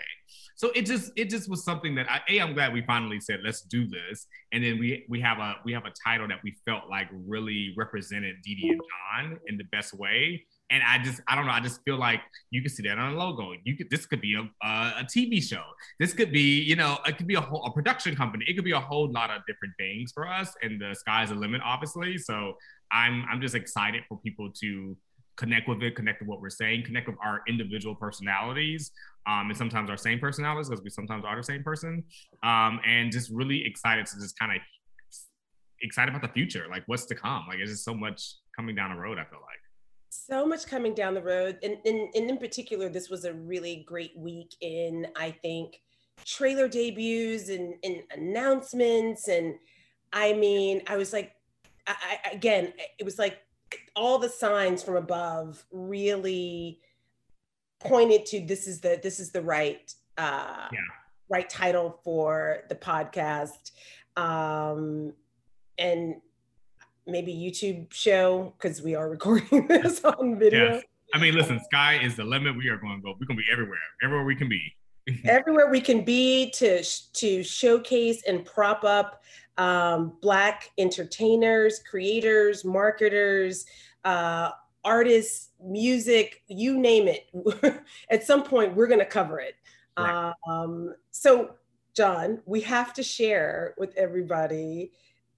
So 0.55 0.71
it 0.75 0.85
just 0.85 1.11
it 1.15 1.29
just 1.29 1.49
was 1.49 1.63
something 1.63 1.95
that 1.95 2.07
I 2.09 2.19
a 2.29 2.41
I'm 2.41 2.53
glad 2.53 2.73
we 2.73 2.83
finally 2.85 3.19
said 3.19 3.39
let's 3.43 3.61
do 3.61 3.87
this, 3.87 4.27
and 4.51 4.63
then 4.63 4.77
we 4.77 5.05
we 5.09 5.21
have 5.21 5.39
a 5.39 5.55
we 5.63 5.71
have 5.73 5.85
a 5.85 5.93
title 6.05 6.27
that 6.27 6.39
we 6.43 6.55
felt 6.65 6.89
like 6.89 7.07
really 7.13 7.73
represented 7.77 8.35
Dee 8.43 8.69
and 8.69 8.81
John 8.81 9.39
in 9.47 9.57
the 9.57 9.65
best 9.71 9.93
way. 9.93 10.45
And 10.71 10.81
I 10.83 10.97
just 11.03 11.21
I 11.27 11.35
don't 11.35 11.45
know 11.45 11.51
I 11.51 11.59
just 11.59 11.81
feel 11.83 11.97
like 11.97 12.21
you 12.49 12.61
can 12.61 12.71
see 12.71 12.83
that 12.87 12.97
on 12.97 13.13
a 13.13 13.15
logo. 13.15 13.53
You 13.63 13.75
could 13.77 13.89
this 13.89 14.05
could 14.05 14.21
be 14.21 14.35
a, 14.35 14.49
a, 14.65 15.03
TV 15.03 15.43
show. 15.43 15.63
This 15.99 16.13
could 16.13 16.31
be 16.31 16.61
you 16.61 16.75
know 16.75 16.97
it 17.05 17.17
could 17.17 17.27
be 17.27 17.35
a 17.35 17.41
whole 17.41 17.65
a 17.65 17.71
production 17.71 18.15
company. 18.15 18.45
It 18.47 18.55
could 18.55 18.65
be 18.65 18.71
a 18.71 18.79
whole 18.79 19.11
lot 19.11 19.29
of 19.29 19.41
different 19.47 19.73
things 19.77 20.11
for 20.11 20.27
us. 20.27 20.53
And 20.61 20.81
the 20.81 20.95
sky's 20.95 21.29
the 21.29 21.35
limit, 21.35 21.61
obviously. 21.63 22.17
So 22.17 22.53
I'm 22.91 23.25
I'm 23.29 23.41
just 23.41 23.55
excited 23.55 24.03
for 24.07 24.17
people 24.19 24.49
to 24.61 24.97
connect 25.37 25.67
with 25.67 25.81
it, 25.81 25.95
connect 25.95 26.21
with 26.21 26.29
what 26.29 26.41
we're 26.41 26.49
saying, 26.49 26.83
connect 26.83 27.07
with 27.07 27.17
our 27.23 27.41
individual 27.47 27.95
personalities, 27.95 28.91
um, 29.27 29.49
and 29.49 29.57
sometimes 29.57 29.89
our 29.89 29.97
same 29.97 30.19
personalities 30.19 30.69
because 30.69 30.83
we 30.83 30.89
sometimes 30.89 31.23
are 31.25 31.35
the 31.35 31.43
same 31.43 31.63
person, 31.63 32.03
um, 32.43 32.79
and 32.85 33.11
just 33.11 33.29
really 33.31 33.65
excited 33.65 34.05
to 34.05 34.19
just 34.19 34.37
kind 34.37 34.51
of 34.51 34.59
excited 35.81 36.13
about 36.13 36.21
the 36.21 36.33
future, 36.33 36.65
like 36.69 36.83
what's 36.85 37.05
to 37.05 37.15
come. 37.15 37.45
Like 37.47 37.59
it's 37.59 37.71
just 37.71 37.85
so 37.85 37.93
much 37.93 38.35
coming 38.55 38.75
down 38.75 38.93
the 38.93 39.01
road. 39.01 39.17
I 39.17 39.25
feel 39.25 39.39
like 39.41 39.60
so 40.11 40.45
much 40.45 40.67
coming 40.67 40.93
down 40.93 41.13
the 41.13 41.21
road, 41.21 41.57
and, 41.63 41.77
and, 41.85 42.13
and 42.13 42.29
in 42.29 42.37
particular, 42.37 42.89
this 42.89 43.09
was 43.09 43.23
a 43.23 43.33
really 43.33 43.85
great 43.87 44.11
week 44.17 44.55
in 44.59 45.07
I 45.15 45.31
think 45.31 45.81
trailer 46.25 46.67
debuts 46.67 47.49
and, 47.49 47.75
and 47.83 48.03
announcements, 48.13 49.29
and 49.29 49.55
I 50.11 50.33
mean, 50.33 50.81
I 50.87 50.97
was 50.97 51.13
like, 51.13 51.33
I, 51.87 51.95
I, 52.25 52.29
again, 52.31 52.73
it 52.99 53.05
was 53.05 53.17
like 53.17 53.39
all 53.95 54.19
the 54.19 54.29
signs 54.29 54.83
from 54.83 54.97
above 54.97 55.63
really 55.71 56.81
pointed 57.79 58.25
to 58.27 58.41
this 58.45 58.67
is 58.67 58.81
the 58.81 58.99
this 59.01 59.19
is 59.19 59.31
the 59.31 59.41
right 59.41 59.93
uh 60.17 60.67
yeah. 60.71 60.79
right 61.29 61.49
title 61.49 61.99
for 62.03 62.59
the 62.69 62.75
podcast 62.75 63.71
um 64.17 65.13
and 65.77 66.15
maybe 67.07 67.33
youtube 67.33 67.91
show 67.91 68.53
because 68.57 68.81
we 68.81 68.95
are 68.95 69.09
recording 69.15 69.67
this 69.67 70.03
on 70.03 70.37
video 70.37 70.75
yes. 70.75 70.83
i 71.13 71.19
mean 71.19 71.35
listen 71.35 71.59
sky 71.63 71.99
is 72.01 72.15
the 72.15 72.23
limit 72.23 72.55
we 72.55 72.67
are 72.67 72.77
going 72.77 72.97
to 72.97 73.01
go 73.01 73.15
we're 73.19 73.27
going 73.27 73.37
to 73.37 73.43
be 73.43 73.51
everywhere 73.51 73.79
everywhere 74.03 74.25
we 74.25 74.35
can 74.35 74.49
be 74.49 74.61
everywhere 75.25 75.69
we 75.69 75.81
can 75.81 76.03
be 76.03 76.49
to 76.51 76.83
to 77.13 77.43
showcase 77.43 78.23
and 78.27 78.45
prop 78.45 78.83
up 78.83 79.21
um, 79.57 80.13
Black 80.21 80.71
entertainers, 80.77 81.79
creators, 81.79 82.65
marketers, 82.65 83.65
uh, 84.03 84.51
artists, 84.83 85.49
music, 85.63 86.43
you 86.47 86.79
name 86.79 87.07
it. 87.07 87.83
At 88.09 88.23
some 88.23 88.43
point, 88.43 88.75
we're 88.75 88.87
going 88.87 88.99
to 88.99 89.05
cover 89.05 89.39
it. 89.39 89.55
Right. 89.97 90.33
Um, 90.47 90.95
so, 91.11 91.55
John, 91.95 92.41
we 92.45 92.61
have 92.61 92.93
to 92.93 93.03
share 93.03 93.75
with 93.77 93.93
everybody 93.97 94.93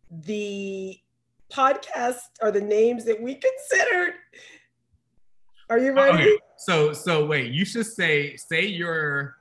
the 0.09 0.97
podcast 1.53 2.17
are 2.41 2.51
the 2.51 2.61
names 2.61 3.05
that 3.05 3.21
we 3.21 3.35
considered. 3.35 4.13
Are 5.69 5.77
you 5.77 5.93
ready? 5.93 6.23
Okay. 6.23 6.37
So, 6.57 6.93
so 6.93 7.25
wait. 7.25 7.51
You 7.51 7.65
should 7.65 7.85
say 7.85 8.35
say 8.35 8.65
your 8.65 9.37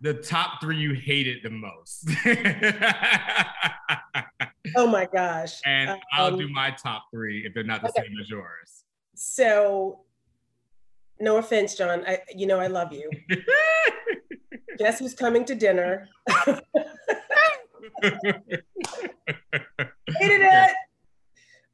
the 0.00 0.14
top 0.14 0.60
three 0.60 0.78
you 0.78 0.94
hated 0.94 1.38
the 1.42 1.50
most. 1.50 2.08
oh 4.76 4.86
my 4.86 5.06
gosh. 5.12 5.60
And 5.66 5.90
um, 5.90 5.98
I'll 6.12 6.36
do 6.36 6.48
my 6.48 6.70
top 6.70 7.06
three 7.12 7.44
if 7.44 7.54
they're 7.54 7.64
not 7.64 7.82
the 7.82 7.90
okay. 7.90 8.02
same 8.06 8.16
as 8.20 8.30
yours. 8.30 8.84
So, 9.14 10.00
no 11.18 11.36
offense, 11.36 11.74
John. 11.74 12.04
I, 12.06 12.20
you 12.34 12.46
know, 12.46 12.58
I 12.58 12.68
love 12.68 12.92
you. 12.92 13.10
Guess 14.78 15.00
who's 15.00 15.14
coming 15.14 15.44
to 15.44 15.54
dinner? 15.54 16.08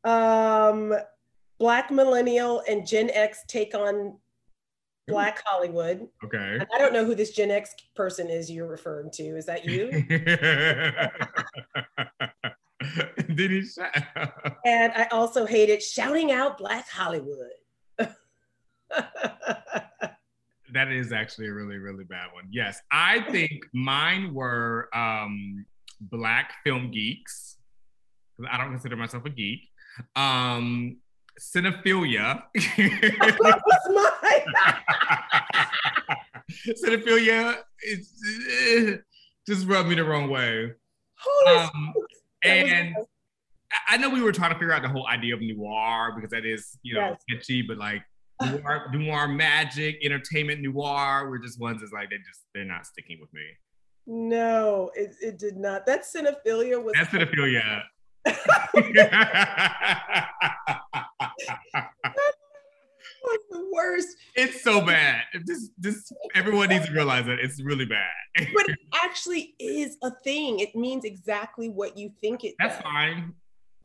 Um, 0.07 0.95
Black 1.59 1.91
millennial 1.91 2.63
and 2.69 2.87
Gen 2.87 3.11
X 3.11 3.43
take 3.49 3.75
on 3.75 4.17
Black 5.09 5.43
Hollywood. 5.45 6.07
Okay. 6.25 6.59
And 6.61 6.67
I 6.75 6.79
don't 6.79 6.93
know 6.93 7.05
who 7.05 7.15
this 7.15 7.33
Gen 7.33 7.51
X 7.51 7.75
person 7.95 8.29
is 8.29 8.51
you're 8.51 8.69
referring 8.69 9.11
to. 9.13 9.23
Is 9.37 9.47
that 9.47 9.65
you? 9.65 9.91
Did 13.35 13.51
he 13.51 13.65
shout? 13.65 13.95
And 14.65 14.93
I 14.95 15.07
also 15.13 15.47
hated 15.47 15.83
shouting 15.83 16.33
out 16.33 16.59
Black 16.59 16.89
Hollywood. 16.89 17.51
that 20.73 20.91
is 20.91 21.13
actually 21.13 21.49
a 21.49 21.55
really, 21.55 21.79
really 21.79 22.05
bad 22.05 22.29
one. 22.33 22.45
Yes. 22.51 22.81
I 22.91 23.21
think 23.31 23.65
mine 23.73 24.35
were 24.35 24.89
um, 24.95 25.65
Black 26.01 26.55
film 26.65 26.91
geeks. 26.91 27.57
because 28.37 28.51
I 28.53 28.59
don't 28.59 28.71
consider 28.71 28.97
myself 28.97 29.25
a 29.25 29.31
geek. 29.31 29.61
Um, 30.15 30.99
cinephilia. 31.41 32.43
that 32.55 33.63
was 33.67 34.13
mine. 34.23 34.55
cinephilia 36.85 37.57
is 37.83 38.13
eh, 38.71 38.97
just 39.47 39.67
rubbed 39.67 39.89
me 39.89 39.95
the 39.95 40.05
wrong 40.05 40.29
way. 40.31 40.73
Holy 41.19 41.57
Um. 41.59 41.93
That 42.43 42.63
was 42.63 42.71
and. 42.73 42.95
I- 43.89 43.97
know 43.97 44.09
we 44.11 44.23
were 44.23 44.33
trying 44.33 44.53
to 44.53 44.59
figure 44.59 44.73
out 44.73 44.83
the 44.83 44.89
whole 44.89 45.07
idea 45.09 45.35
of 45.35 45.41
noir 45.43 46.13
because 46.15 46.31
that 46.31 46.45
is, 46.47 46.79
you 46.83 46.95
know, 46.95 47.11
Yes. 47.11 47.23
catchy, 47.29 47.63
but 47.63 47.77
like 47.79 48.03
noir, 48.43 48.89
noir 48.93 49.27
magic, 49.29 49.97
entertainment 50.03 50.61
noir, 50.63 51.29
we're 51.29 51.39
just 51.39 51.61
ones 51.61 51.81
that's 51.81 51.93
like 51.93 52.11
they 52.11 52.17
just 52.19 52.43
they're 52.55 52.65
not 52.65 52.87
sticking 52.87 53.19
with 53.21 53.33
me. 53.35 53.43
no, 54.07 54.91
it, 54.95 55.15
it 55.21 55.39
did 55.39 55.57
not. 55.57 55.85
That 55.87 56.03
cinephilia 56.05 56.83
was 56.83 56.95
That's 56.97 57.11
cinephilia. 57.11 57.83
The 63.51 63.71
worst. 63.73 64.09
it's 64.35 64.63
so 64.63 64.81
bad. 64.85 65.23
Just, 65.47 65.71
just 65.81 66.13
everyone 66.35 66.69
needs 66.69 66.87
to 66.87 66.93
realize 66.93 67.27
that 67.27 67.39
it's 67.39 67.63
really 67.63 67.87
bad. 67.87 68.11
But 68.55 68.69
it 68.69 68.79
actually 69.05 69.55
is 69.59 69.97
a 70.03 70.11
thing. 70.25 70.61
It 70.61 70.75
means 70.75 71.05
exactly 71.05 71.69
what 71.69 71.97
you 71.97 72.13
think 72.21 72.45
it 72.45 72.55
That's 72.59 72.77
does. 72.77 72.83
fine. 72.83 73.35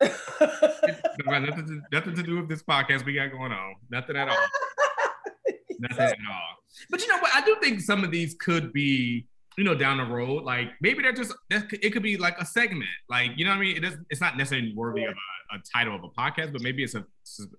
Nothing 0.00 1.66
to, 1.66 1.80
nothing 1.92 2.16
to 2.16 2.22
do 2.24 2.36
with 2.40 2.48
this 2.48 2.62
podcast 2.62 3.04
we 3.04 3.14
got 3.14 3.30
going 3.30 3.52
on. 3.52 3.76
Nothing 3.88 4.16
at 4.16 4.28
all. 4.28 4.36
Nothing 5.78 6.06
at 6.06 6.16
all. 6.28 6.56
But 6.90 7.02
you 7.02 7.08
know 7.08 7.18
what? 7.18 7.30
I 7.34 7.44
do 7.44 7.56
think 7.62 7.80
some 7.80 8.02
of 8.02 8.10
these 8.10 8.34
could 8.34 8.72
be, 8.72 9.26
you 9.58 9.64
know, 9.64 9.74
down 9.74 9.98
the 9.98 10.04
road. 10.04 10.44
Like 10.44 10.70
maybe 10.80 11.02
they're 11.02 11.12
just 11.12 11.34
that 11.50 11.66
it 11.72 11.90
could 11.90 12.02
be 12.02 12.16
like 12.16 12.38
a 12.38 12.46
segment. 12.46 12.90
Like 13.08 13.32
you 13.36 13.44
know 13.44 13.50
what 13.50 13.58
I 13.58 13.60
mean? 13.60 13.76
It 13.76 13.80
doesn't. 13.80 14.06
It's 14.10 14.20
not 14.20 14.36
necessarily 14.36 14.72
worthy 14.74 15.04
of 15.04 15.14
a, 15.14 15.56
a 15.56 15.58
title 15.74 15.94
of 15.94 16.02
a 16.04 16.08
podcast, 16.08 16.52
but 16.52 16.62
maybe 16.62 16.82
it's 16.82 16.94
a, 16.94 17.04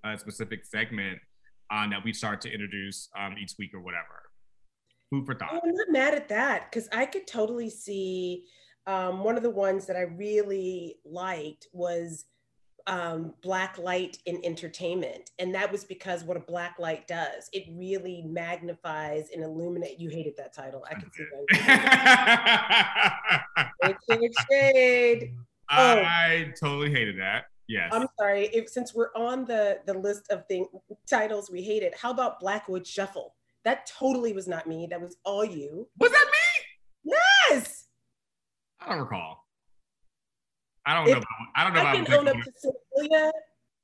a 0.04 0.18
specific 0.18 0.64
segment 0.64 1.18
um, 1.70 1.90
that 1.90 2.04
we 2.04 2.12
start 2.12 2.40
to 2.42 2.52
introduce 2.52 3.08
um, 3.18 3.36
each 3.40 3.52
week 3.58 3.72
or 3.74 3.80
whatever. 3.80 4.22
Food 5.10 5.26
for 5.26 5.34
Oh, 5.34 5.38
thought. 5.38 5.62
I'm 5.64 5.74
not 5.74 5.90
mad 5.90 6.14
at 6.14 6.28
that 6.28 6.70
because 6.70 6.88
I 6.92 7.06
could 7.06 7.26
totally 7.26 7.70
see 7.70 8.44
um, 8.86 9.22
one 9.24 9.36
of 9.36 9.42
the 9.42 9.50
ones 9.50 9.86
that 9.86 9.96
I 9.96 10.02
really 10.02 10.96
liked 11.04 11.68
was 11.72 12.24
um, 12.86 13.34
black 13.42 13.78
light 13.78 14.18
in 14.26 14.40
entertainment. 14.44 15.30
And 15.38 15.54
that 15.54 15.72
was 15.72 15.84
because 15.84 16.24
what 16.24 16.36
a 16.36 16.40
black 16.40 16.78
light 16.78 17.06
does, 17.06 17.48
it 17.52 17.64
really 17.72 18.22
magnifies 18.26 19.30
and 19.34 19.42
illuminate. 19.42 19.98
You 19.98 20.10
hated 20.10 20.36
that 20.36 20.52
title. 20.54 20.84
I 20.90 20.94
can 20.94 21.10
see 21.12 21.24
that. 21.66 23.42
Shade, 23.84 23.96
shade, 24.10 24.32
shade. 24.50 25.34
I 25.68 26.52
totally 26.58 26.90
hated 26.90 27.18
that. 27.18 27.44
Yes. 27.68 27.90
I'm 27.92 28.06
sorry. 28.18 28.46
If 28.52 28.68
since 28.68 28.94
we're 28.94 29.12
on 29.14 29.44
the 29.44 29.80
the 29.86 29.94
list 29.94 30.30
of 30.30 30.46
thing 30.46 30.66
titles 31.08 31.50
we 31.50 31.62
hated, 31.62 31.94
how 32.00 32.10
about 32.10 32.40
Blackwood 32.40 32.86
Shuffle? 32.86 33.34
That 33.64 33.86
totally 33.86 34.32
was 34.32 34.46
not 34.46 34.66
me. 34.66 34.86
That 34.90 35.00
was 35.00 35.16
all 35.24 35.44
you. 35.44 35.88
Was 35.98 36.12
that 36.12 36.26
me? 36.26 37.12
Yes. 37.50 37.86
I 38.80 38.90
don't 38.90 39.00
recall. 39.00 39.43
I 40.86 40.94
don't 40.94 41.08
If 41.08 41.14
know. 41.14 41.18
About, 41.18 41.28
I 41.56 41.64
don't 41.64 41.74
know. 41.74 41.80
I 41.80 41.92
about 41.92 42.06
can 42.06 42.14
own 42.14 42.28
up 42.28 42.36
to 42.36 42.52
Cecilia. 42.52 43.32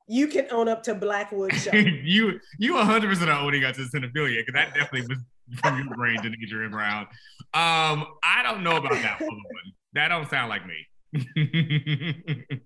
You 0.07 0.27
can 0.27 0.47
own 0.51 0.69
up 0.69 0.83
to 0.85 0.95
Blackwood 0.95 1.53
you 1.73 2.41
you 2.59 2.75
100 2.75 3.09
percent 3.09 3.31
are 3.31 3.41
owning 3.41 3.65
up 3.65 3.75
to 3.77 3.83
cinephilia 3.83 4.45
because 4.45 4.55
that 4.55 4.75
definitely 4.75 5.03
was 5.03 5.19
from 5.61 5.79
your 5.79 5.95
brain, 5.95 6.17
Demetria 6.17 6.69
Brown. 6.69 7.03
Um, 7.55 8.07
I 8.25 8.43
don't 8.43 8.63
know 8.63 8.77
about 8.77 8.93
that 8.93 9.21
one. 9.21 9.41
That 9.95 10.09
don't 10.09 10.29
sound 10.29 10.49
like 10.49 10.63
me. 10.67 10.87
it 11.13 12.61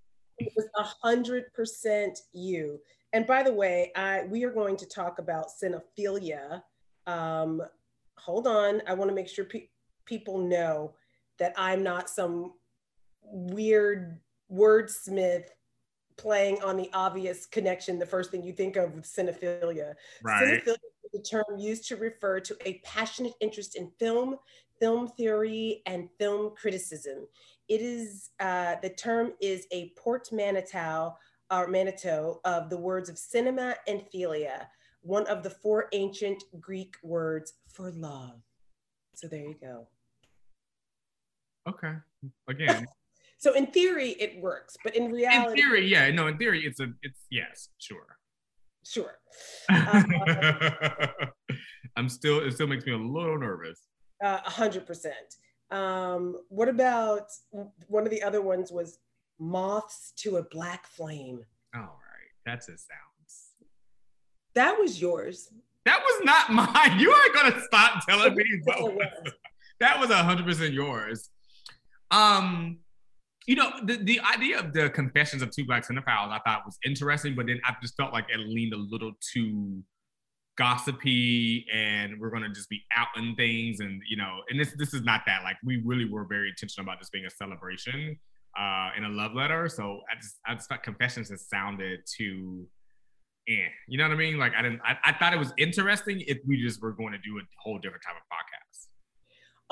was 0.56 0.68
a 0.76 0.84
hundred 1.06 1.44
percent 1.54 2.18
you. 2.32 2.80
And 3.12 3.26
by 3.26 3.42
the 3.42 3.52
way, 3.52 3.92
I 3.94 4.24
we 4.28 4.44
are 4.44 4.50
going 4.50 4.76
to 4.78 4.86
talk 4.86 5.18
about 5.18 5.46
cinephilia. 5.62 6.62
Um, 7.06 7.62
hold 8.18 8.46
on, 8.46 8.80
I 8.86 8.94
want 8.94 9.10
to 9.10 9.14
make 9.14 9.28
sure 9.28 9.44
pe- 9.44 9.68
people 10.06 10.38
know 10.38 10.94
that 11.38 11.52
I'm 11.56 11.82
not 11.82 12.08
some 12.08 12.54
weird 13.22 14.18
wordsmith 14.52 15.46
playing 16.16 16.62
on 16.62 16.76
the 16.76 16.90
obvious 16.92 17.46
connection. 17.46 17.98
The 17.98 18.06
first 18.06 18.30
thing 18.30 18.42
you 18.42 18.52
think 18.52 18.76
of 18.76 18.94
with 18.94 19.04
cinephilia. 19.04 19.94
right. 20.22 20.62
Cinephilia 20.64 20.76
is 21.12 21.20
a 21.20 21.22
term 21.22 21.58
used 21.58 21.88
to 21.88 21.96
refer 21.96 22.40
to 22.40 22.56
a 22.64 22.80
passionate 22.84 23.34
interest 23.40 23.76
in 23.76 23.90
film, 23.98 24.36
film 24.80 25.08
theory, 25.08 25.82
and 25.86 26.08
film 26.18 26.52
criticism. 26.56 27.26
It 27.68 27.80
is 27.80 28.30
uh, 28.40 28.76
the 28.82 28.90
term 28.90 29.32
is 29.40 29.66
a 29.72 29.92
portmanteau 29.96 31.14
or 31.50 31.68
manito 31.68 32.40
of 32.44 32.70
the 32.70 32.76
words 32.76 33.08
of 33.08 33.18
cinema 33.18 33.76
and 33.86 34.02
philia, 34.14 34.66
one 35.02 35.26
of 35.26 35.42
the 35.42 35.50
four 35.50 35.88
ancient 35.92 36.42
Greek 36.60 36.96
words 37.02 37.54
for 37.68 37.90
love. 37.90 38.40
So 39.14 39.28
there 39.28 39.40
you 39.40 39.54
go. 39.60 39.86
Okay. 41.68 41.94
Again, 42.48 42.86
So 43.44 43.52
in 43.52 43.66
theory, 43.66 44.12
it 44.18 44.40
works, 44.40 44.74
but 44.82 44.96
in 44.96 45.12
reality, 45.12 45.60
in 45.60 45.68
theory, 45.68 45.86
yeah. 45.86 46.10
No, 46.10 46.28
in 46.28 46.38
theory, 46.38 46.64
it's 46.64 46.80
a. 46.80 46.86
It's 47.02 47.26
yes, 47.30 47.68
sure. 47.76 48.16
sure. 48.86 49.18
Uh, 49.70 50.02
I'm 51.96 52.08
still. 52.08 52.38
It 52.40 52.52
still 52.52 52.66
makes 52.68 52.86
me 52.86 52.92
a 52.92 52.96
little 52.96 53.38
nervous. 53.38 53.82
Uh, 54.24 54.38
A 54.46 54.50
hundred 54.50 54.86
percent. 54.86 55.36
Um, 55.70 56.40
what 56.48 56.70
about 56.70 57.24
one 57.88 58.04
of 58.04 58.10
the 58.10 58.22
other 58.22 58.40
ones 58.40 58.72
was 58.72 59.00
moths 59.38 60.14
to 60.20 60.38
a 60.38 60.42
black 60.44 60.86
flame? 60.86 61.44
All 61.74 61.82
right, 61.82 62.32
that's 62.46 62.70
it. 62.70 62.78
Sounds. 62.80 63.50
That 64.54 64.78
was 64.78 65.02
yours. 65.02 65.52
That 65.84 66.00
was 66.02 66.24
not 66.24 66.50
mine. 66.50 66.98
You 66.98 67.12
aren't 67.12 67.34
gonna 67.34 67.60
stop 67.66 68.06
telling 68.08 68.34
me. 68.36 68.44
What 68.64 68.80
was- 68.84 68.92
was. 69.22 69.32
that 69.80 70.00
was 70.00 70.08
hundred 70.10 70.46
percent 70.46 70.72
yours. 70.72 71.28
Um, 72.10 72.78
you 73.46 73.56
know, 73.56 73.70
the, 73.84 73.96
the 73.96 74.20
idea 74.20 74.58
of 74.58 74.72
the 74.72 74.90
confessions 74.90 75.42
of 75.42 75.50
two 75.50 75.64
black 75.64 75.86
cinephiles 75.86 76.30
I 76.30 76.40
thought 76.46 76.62
was 76.64 76.78
interesting, 76.84 77.34
but 77.34 77.46
then 77.46 77.60
I 77.64 77.74
just 77.82 77.96
felt 77.96 78.12
like 78.12 78.26
it 78.30 78.38
leaned 78.40 78.72
a 78.72 78.78
little 78.78 79.12
too 79.32 79.82
gossipy 80.56 81.66
and 81.72 82.18
we're 82.20 82.30
gonna 82.30 82.48
just 82.48 82.68
be 82.68 82.80
out 82.96 83.08
in 83.16 83.34
things 83.34 83.80
and 83.80 84.00
you 84.08 84.16
know, 84.16 84.38
and 84.48 84.58
this 84.58 84.72
this 84.78 84.94
is 84.94 85.02
not 85.02 85.22
that. 85.26 85.42
Like 85.42 85.56
we 85.64 85.82
really 85.84 86.08
were 86.08 86.24
very 86.24 86.48
intentional 86.48 86.88
about 86.88 87.00
this 87.00 87.10
being 87.10 87.26
a 87.26 87.30
celebration 87.30 88.16
uh 88.58 88.90
and 88.96 89.04
a 89.04 89.08
love 89.08 89.34
letter. 89.34 89.68
So 89.68 90.00
I 90.10 90.20
just 90.20 90.36
I 90.46 90.54
just 90.54 90.68
thought 90.68 90.82
confessions 90.82 91.28
just 91.28 91.50
sounded 91.50 92.00
too 92.06 92.66
eh. 93.48 93.66
You 93.88 93.98
know 93.98 94.04
what 94.04 94.14
I 94.14 94.16
mean? 94.16 94.38
Like 94.38 94.52
I 94.56 94.62
didn't 94.62 94.80
I, 94.84 94.96
I 95.04 95.12
thought 95.12 95.34
it 95.34 95.38
was 95.38 95.52
interesting 95.58 96.22
if 96.26 96.38
we 96.46 96.62
just 96.62 96.80
were 96.80 96.92
going 96.92 97.12
to 97.12 97.18
do 97.18 97.38
a 97.38 97.42
whole 97.58 97.78
different 97.78 98.04
type 98.04 98.16
of 98.16 98.22
podcast. 98.32 98.83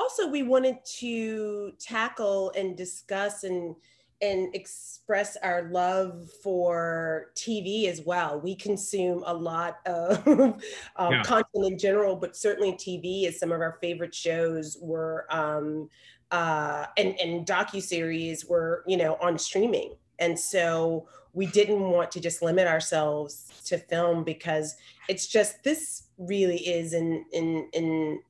Also, 0.03 0.27
we 0.27 0.43
wanted 0.43 0.85
to 0.85 1.73
tackle 1.79 2.51
and 2.57 2.77
discuss 2.77 3.45
and 3.45 3.77
and 4.21 4.53
express 4.55 5.37
our 5.39 5.71
love 5.71 6.29
for 6.43 7.31
TV 7.37 7.87
as 7.89 8.01
well. 8.03 8.41
We 8.41 8.57
consume 8.57 9.23
a 9.27 9.35
lot 9.35 9.79
of 9.87 10.27
um, 10.97 11.13
Yeah. 11.13 11.23
content 11.23 11.67
in 11.67 11.79
general, 11.79 12.17
but 12.17 12.37
certainly 12.37 12.73
TV 12.73 13.27
is 13.27 13.39
some 13.39 13.53
of 13.53 13.61
our 13.61 13.79
favorite 13.81 14.15
shows 14.15 14.77
were 14.81 15.27
um, 15.31 15.89
uh, 16.33 16.87
and 16.97 17.19
and 17.21 17.47
docu 17.47 17.81
series 17.81 18.45
were 18.47 18.83
you 18.89 18.97
know 18.97 19.17
on 19.21 19.39
streaming, 19.39 19.95
and 20.19 20.37
so 20.37 21.09
we 21.33 21.47
didn't 21.47 21.91
want 21.91 22.11
to 22.13 22.21
just 22.21 22.43
limit 22.43 22.67
ourselves 22.67 23.53
to 23.67 23.79
film 23.79 24.25
because 24.25 24.77
it's 25.09 25.29
just 25.29 25.63
this 25.63 26.09
really 26.19 26.59
is 26.59 26.93
in 26.93 27.25
in 27.33 27.69
in 27.73 28.21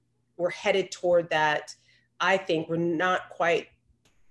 we're 0.42 0.50
headed 0.50 0.90
toward 0.90 1.30
that. 1.30 1.74
I 2.20 2.36
think 2.36 2.68
we're 2.68 2.76
not 2.76 3.30
quite. 3.30 3.68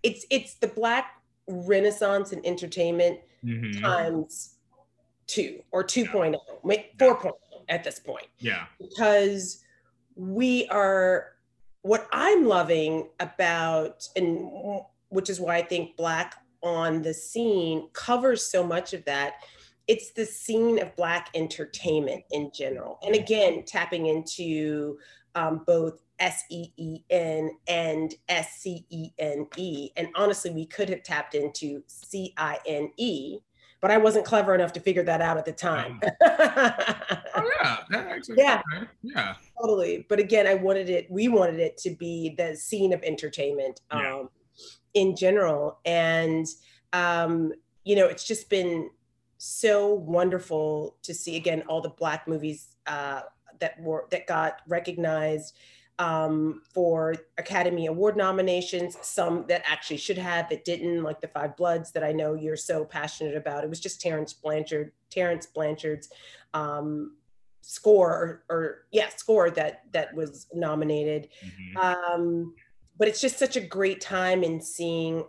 It's 0.04 0.26
it's 0.30 0.56
the 0.56 0.67
black 0.67 1.21
renaissance 1.47 2.34
in 2.34 2.45
entertainment 2.45 3.19
Mhm. 3.43 3.82
times 3.82 4.56
two 5.28 5.63
or 5.71 5.84
2.0, 5.84 6.38
wait, 6.63 6.97
4.0 6.97 7.34
at 7.69 7.84
this 7.84 8.00
point 8.00 8.28
Yeah. 8.39 8.65
because 8.80 9.63
we 10.15 10.67
are 10.67 11.34
what 11.84 12.08
I'm 12.12 12.45
loving 12.45 13.10
about 13.19 14.08
and 14.15 14.82
which 15.10 15.30
is 15.30 15.39
why 15.39 15.56
I 15.58 15.62
think 15.63 15.95
black 15.95 16.36
on 16.62 17.02
the 17.02 17.13
scene 17.13 17.89
covers 17.93 18.45
so 18.45 18.63
much 18.63 18.93
of 18.93 19.04
that 19.06 19.36
it's 19.88 20.12
the 20.12 20.26
scene 20.26 20.78
of 20.80 20.95
black 20.95 21.30
entertainment 21.34 22.24
in 22.32 22.52
general 22.54 23.00
and 23.02 23.15
again 23.15 23.63
tapping 23.65 24.06
into 24.06 25.00
um, 25.35 25.63
both 25.65 26.01
s-e-e-n 26.19 27.51
and 27.67 28.13
s-c-e-n-e 28.29 29.89
and 29.97 30.07
honestly 30.15 30.51
we 30.51 30.65
could 30.65 30.87
have 30.89 31.01
tapped 31.03 31.33
into 31.35 31.81
c-i-n-e 31.87 33.39
but 33.81 33.89
i 33.89 33.97
wasn't 33.97 34.23
clever 34.23 34.53
enough 34.53 34.71
to 34.71 34.79
figure 34.79 35.03
that 35.03 35.19
out 35.21 35.37
at 35.37 35.45
the 35.45 35.51
time 35.51 35.99
Oh 37.33 37.49
yeah. 37.63 37.77
That 37.89 38.07
actually. 38.07 38.35
Yeah. 38.37 38.61
okay. 38.75 38.85
Yeah. 39.01 39.35
totally 39.59 40.05
but 40.09 40.19
again 40.19 40.45
i 40.45 40.53
wanted 40.53 40.89
it 40.89 41.09
we 41.09 41.27
wanted 41.27 41.59
it 41.59 41.77
to 41.77 41.89
be 41.95 42.35
the 42.37 42.55
scene 42.55 42.93
of 42.93 43.01
entertainment 43.03 43.81
um 43.89 44.01
Yeah. 44.01 44.23
in 45.01 45.15
general 45.15 45.79
and 45.85 46.45
um 46.93 47.53
you 47.83 47.95
know, 47.95 48.05
it's 48.05 48.25
just 48.27 48.47
been 48.47 48.91
so 49.39 49.91
wonderful 49.95 50.97
to 51.01 51.15
see 51.15 51.35
again 51.35 51.63
all 51.67 51.81
the 51.81 51.89
black 51.89 52.27
movies 52.27 52.75
uh, 52.85 53.21
that 53.62 53.80
were 53.80 54.08
that 54.12 54.28
got 54.28 54.62
recognized 54.67 55.58
um, 56.00 56.62
for 56.74 57.15
Academy 57.38 57.86
Award 57.86 58.17
nominations, 58.17 58.97
some 59.04 59.45
that 59.47 59.62
actually 59.65 59.97
should 59.97 60.17
have 60.17 60.50
that 60.50 60.65
didn't, 60.65 61.04
like 61.04 61.21
the 61.21 61.28
Five 61.28 61.56
Bloods 61.56 61.91
that 61.91 62.04
I 62.04 62.12
know 62.12 62.34
you're 62.34 62.58
so 62.58 62.84
passionate 62.84 63.36
about. 63.36 63.63
It 63.63 63.69
was 63.69 63.80
just 63.80 64.02
Terence 64.02 64.34
Blanchard, 64.34 64.91
Terence 65.12 65.45
Blanchard's 65.45 66.10
um, 66.56 67.17
score, 67.62 68.10
or, 68.10 68.56
or, 68.56 68.86
yeah, 68.91 69.10
score 69.10 69.52
that 69.52 69.84
that 69.91 70.13
was 70.15 70.47
nominated. 70.54 71.30
Mm-hmm. 71.45 71.78
Um, 71.78 72.56
but 72.97 73.08
it's 73.08 73.21
just 73.21 73.38
such 73.38 73.56
a 73.56 73.62
great 73.62 74.02
time 74.02 74.43
in 74.43 74.60
seeing 74.60 75.24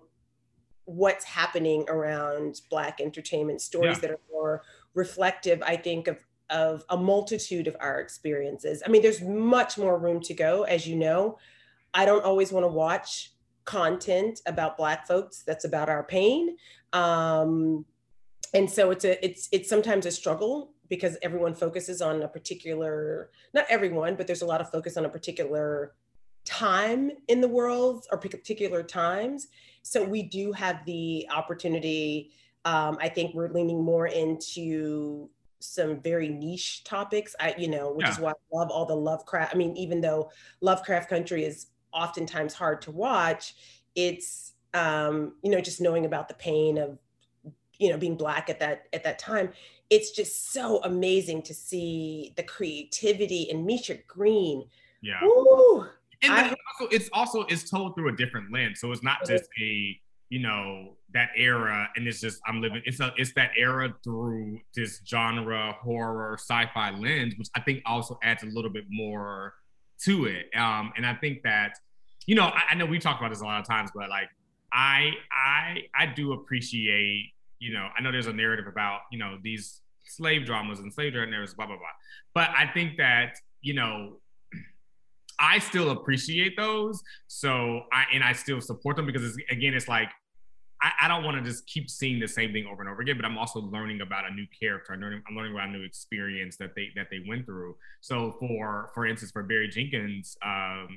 what's 0.86 1.24
happening 1.24 1.84
around 1.88 2.60
Black 2.70 3.00
entertainment 3.00 3.60
stories 3.60 3.96
yeah. 3.96 4.00
that 4.00 4.10
are 4.12 4.20
more 4.30 4.62
reflective, 4.94 5.62
I 5.62 5.76
think, 5.76 6.08
of 6.08 6.24
of 6.50 6.84
a 6.90 6.96
multitude 6.96 7.66
of 7.66 7.76
our 7.80 8.00
experiences. 8.00 8.82
I 8.84 8.88
mean, 8.88 9.02
there's 9.02 9.22
much 9.22 9.78
more 9.78 9.98
room 9.98 10.20
to 10.22 10.34
go, 10.34 10.64
as 10.64 10.86
you 10.86 10.96
know. 10.96 11.38
I 11.94 12.04
don't 12.04 12.24
always 12.24 12.52
want 12.52 12.64
to 12.64 12.68
watch 12.68 13.32
content 13.64 14.40
about 14.46 14.76
Black 14.76 15.06
folks 15.06 15.42
that's 15.46 15.64
about 15.64 15.88
our 15.88 16.02
pain. 16.02 16.56
Um, 16.92 17.84
and 18.54 18.70
so 18.70 18.90
it's 18.90 19.04
a 19.04 19.24
it's 19.24 19.48
it's 19.52 19.68
sometimes 19.68 20.06
a 20.06 20.10
struggle 20.10 20.72
because 20.88 21.16
everyone 21.22 21.54
focuses 21.54 22.02
on 22.02 22.22
a 22.22 22.28
particular 22.28 23.30
not 23.54 23.64
everyone 23.68 24.14
but 24.14 24.26
there's 24.26 24.42
a 24.42 24.46
lot 24.46 24.60
of 24.60 24.70
focus 24.70 24.96
on 24.96 25.04
a 25.04 25.08
particular 25.08 25.94
time 26.44 27.10
in 27.28 27.40
the 27.40 27.48
world 27.48 28.04
or 28.10 28.18
particular 28.18 28.82
times 28.82 29.48
so 29.82 30.02
we 30.02 30.22
do 30.22 30.52
have 30.52 30.84
the 30.84 31.26
opportunity 31.34 32.30
um, 32.64 32.98
i 33.00 33.08
think 33.08 33.34
we're 33.34 33.48
leaning 33.48 33.82
more 33.82 34.06
into 34.06 35.30
some 35.62 36.00
very 36.00 36.28
niche 36.28 36.84
topics. 36.84 37.34
I, 37.40 37.54
you 37.56 37.68
know, 37.68 37.92
which 37.92 38.06
yeah. 38.06 38.12
is 38.12 38.18
why 38.18 38.30
I 38.30 38.56
love 38.56 38.70
all 38.70 38.86
the 38.86 38.96
Lovecraft. 38.96 39.54
I 39.54 39.58
mean, 39.58 39.76
even 39.76 40.00
though 40.00 40.30
Lovecraft 40.60 41.08
Country 41.08 41.44
is 41.44 41.66
oftentimes 41.92 42.54
hard 42.54 42.82
to 42.82 42.90
watch, 42.90 43.54
it's 43.94 44.52
um, 44.74 45.34
you 45.42 45.50
know, 45.50 45.60
just 45.60 45.80
knowing 45.80 46.06
about 46.06 46.28
the 46.28 46.34
pain 46.34 46.78
of, 46.78 46.98
you 47.78 47.90
know, 47.90 47.98
being 47.98 48.16
black 48.16 48.48
at 48.48 48.58
that 48.60 48.84
at 48.92 49.04
that 49.04 49.18
time. 49.18 49.50
It's 49.90 50.10
just 50.10 50.52
so 50.52 50.80
amazing 50.84 51.42
to 51.42 51.54
see 51.54 52.32
the 52.36 52.42
creativity 52.42 53.42
in 53.42 53.66
Misha 53.66 53.98
Green. 54.06 54.64
Yeah. 55.02 55.22
Ooh, 55.24 55.86
and 56.22 56.32
I, 56.32 56.42
also, 56.44 56.94
it's 56.94 57.10
also 57.12 57.42
it's 57.42 57.68
told 57.68 57.94
through 57.94 58.08
a 58.08 58.16
different 58.16 58.52
lens. 58.52 58.80
So 58.80 58.92
it's 58.92 59.02
not 59.02 59.18
just 59.26 59.44
a 59.60 60.00
you 60.32 60.38
know 60.38 60.96
that 61.12 61.28
era 61.36 61.86
and 61.94 62.08
it's 62.08 62.18
just 62.18 62.40
i'm 62.46 62.62
living 62.62 62.80
it's 62.86 63.00
a 63.00 63.12
it's 63.18 63.34
that 63.34 63.50
era 63.54 63.92
through 64.02 64.58
this 64.74 65.02
genre 65.06 65.76
horror 65.82 66.38
sci-fi 66.38 66.90
lens 66.92 67.34
which 67.36 67.48
i 67.54 67.60
think 67.60 67.82
also 67.84 68.18
adds 68.22 68.42
a 68.42 68.46
little 68.46 68.70
bit 68.70 68.84
more 68.88 69.52
to 70.02 70.24
it 70.24 70.46
um 70.56 70.90
and 70.96 71.04
i 71.04 71.12
think 71.12 71.42
that 71.42 71.74
you 72.24 72.34
know 72.34 72.44
i, 72.44 72.62
I 72.70 72.74
know 72.74 72.86
we 72.86 72.98
talked 72.98 73.20
about 73.20 73.28
this 73.28 73.42
a 73.42 73.44
lot 73.44 73.60
of 73.60 73.66
times 73.66 73.90
but 73.94 74.08
like 74.08 74.30
i 74.72 75.10
i 75.30 75.82
i 75.94 76.06
do 76.06 76.32
appreciate 76.32 77.30
you 77.58 77.74
know 77.74 77.88
i 77.94 78.00
know 78.00 78.10
there's 78.10 78.26
a 78.26 78.32
narrative 78.32 78.66
about 78.66 79.00
you 79.10 79.18
know 79.18 79.36
these 79.42 79.82
slave 80.06 80.46
dramas 80.46 80.78
and 80.78 80.90
slave 80.90 81.12
narratives 81.12 81.52
blah 81.52 81.66
blah 81.66 81.76
blah 81.76 81.84
but 82.32 82.48
i 82.56 82.66
think 82.72 82.96
that 82.96 83.34
you 83.60 83.74
know 83.74 84.16
I 85.38 85.58
still 85.58 85.90
appreciate 85.90 86.56
those. 86.56 87.02
So 87.26 87.82
I 87.92 88.04
and 88.14 88.22
I 88.22 88.32
still 88.32 88.60
support 88.60 88.94
them 88.94 89.06
because 89.06 89.24
it's, 89.24 89.36
again, 89.50 89.74
it's 89.74 89.88
like 89.88 90.08
I, 90.82 90.92
I 91.02 91.08
don't 91.08 91.24
want 91.24 91.42
to 91.42 91.48
just 91.48 91.66
keep 91.66 91.88
seeing 91.88 92.18
the 92.18 92.26
same 92.26 92.52
thing 92.52 92.66
over 92.66 92.82
and 92.82 92.90
over 92.90 93.02
again, 93.02 93.16
but 93.16 93.24
I'm 93.24 93.38
also 93.38 93.60
learning 93.60 94.00
about 94.00 94.28
a 94.28 94.34
new 94.34 94.46
character. 94.58 94.92
I'm 94.92 95.00
learning, 95.00 95.22
I'm 95.28 95.36
learning 95.36 95.52
about 95.52 95.68
a 95.68 95.72
new 95.72 95.84
experience 95.84 96.56
that 96.56 96.74
they 96.74 96.88
that 96.96 97.08
they 97.10 97.20
went 97.26 97.46
through. 97.46 97.76
So 98.00 98.32
for 98.40 98.90
for 98.94 99.06
instance, 99.06 99.30
for 99.30 99.42
Barry 99.42 99.68
Jenkins, 99.68 100.36
um, 100.44 100.88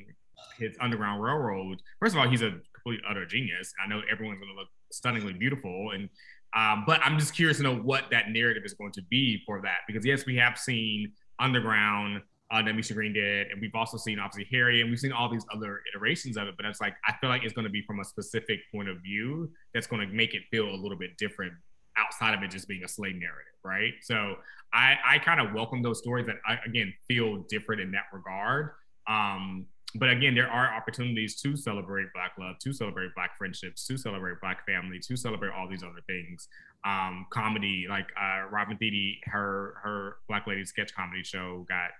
his 0.57 0.75
Underground 0.81 1.23
Railroad. 1.23 1.81
First 1.99 2.15
of 2.15 2.21
all, 2.21 2.29
he's 2.29 2.41
a 2.41 2.55
complete 2.73 3.01
utter 3.09 3.25
genius. 3.25 3.73
I 3.83 3.87
know 3.87 4.01
everyone's 4.11 4.39
going 4.39 4.51
to 4.51 4.59
look 4.59 4.69
stunningly 4.91 5.33
beautiful, 5.33 5.91
and 5.93 6.09
um, 6.55 6.83
but 6.87 7.01
I'm 7.03 7.19
just 7.19 7.35
curious 7.35 7.57
to 7.57 7.63
know 7.63 7.75
what 7.75 8.05
that 8.11 8.29
narrative 8.29 8.63
is 8.65 8.73
going 8.73 8.93
to 8.93 9.01
be 9.09 9.41
for 9.45 9.61
that 9.61 9.79
because 9.87 10.05
yes, 10.05 10.25
we 10.25 10.37
have 10.37 10.57
seen 10.57 11.11
Underground 11.39 12.21
uh, 12.55 12.61
that 12.61 12.73
Misha 12.73 12.93
Green 12.93 13.11
did, 13.11 13.51
and 13.51 13.59
we've 13.59 13.75
also 13.75 13.97
seen 13.97 14.17
obviously 14.17 14.47
Harry, 14.57 14.81
and 14.81 14.89
we've 14.89 14.99
seen 14.99 15.11
all 15.11 15.29
these 15.29 15.45
other 15.53 15.81
iterations 15.93 16.37
of 16.37 16.47
it. 16.47 16.55
But 16.55 16.65
it's 16.65 16.79
like 16.79 16.95
I 17.07 17.13
feel 17.19 17.29
like 17.29 17.43
it's 17.43 17.53
going 17.53 17.65
to 17.65 17.71
be 17.71 17.81
from 17.81 17.99
a 17.99 18.05
specific 18.05 18.59
point 18.71 18.87
of 18.87 19.01
view 19.01 19.51
that's 19.73 19.87
going 19.87 20.07
to 20.07 20.13
make 20.13 20.33
it 20.33 20.43
feel 20.51 20.69
a 20.69 20.75
little 20.75 20.97
bit 20.97 21.17
different 21.17 21.53
outside 21.97 22.33
of 22.33 22.43
it 22.43 22.51
just 22.51 22.67
being 22.67 22.83
a 22.83 22.87
slave 22.87 23.15
narrative, 23.15 23.53
right? 23.63 23.93
So 24.01 24.35
I 24.73 24.95
I 25.05 25.19
kind 25.19 25.41
of 25.41 25.53
welcome 25.53 25.81
those 25.81 25.99
stories 25.99 26.25
that 26.27 26.37
I, 26.47 26.57
again 26.65 26.93
feel 27.07 27.43
different 27.49 27.81
in 27.81 27.91
that 27.91 28.05
regard. 28.13 28.71
Um, 29.07 29.65
but 29.97 30.09
again, 30.09 30.35
there 30.35 30.49
are 30.49 30.73
opportunities 30.73 31.39
to 31.41 31.55
celebrate 31.55 32.07
Black 32.13 32.33
love, 32.37 32.57
to 32.59 32.73
celebrate 32.73 33.15
Black 33.15 33.37
friendships, 33.37 33.85
to 33.87 33.97
celebrate 33.97 34.39
Black 34.41 34.65
family, 34.65 34.99
to 34.99 35.15
celebrate 35.15 35.51
all 35.51 35.69
these 35.69 35.83
other 35.83 36.01
things. 36.07 36.47
Um, 36.85 37.25
comedy, 37.31 37.85
like 37.89 38.07
uh, 38.19 38.49
Robin 38.49 38.77
Thede, 38.77 39.17
her 39.25 39.75
her 39.83 40.17
Black 40.29 40.47
Lady 40.47 40.63
sketch 40.65 40.93
comedy 40.93 41.23
show 41.23 41.65
got 41.67 41.91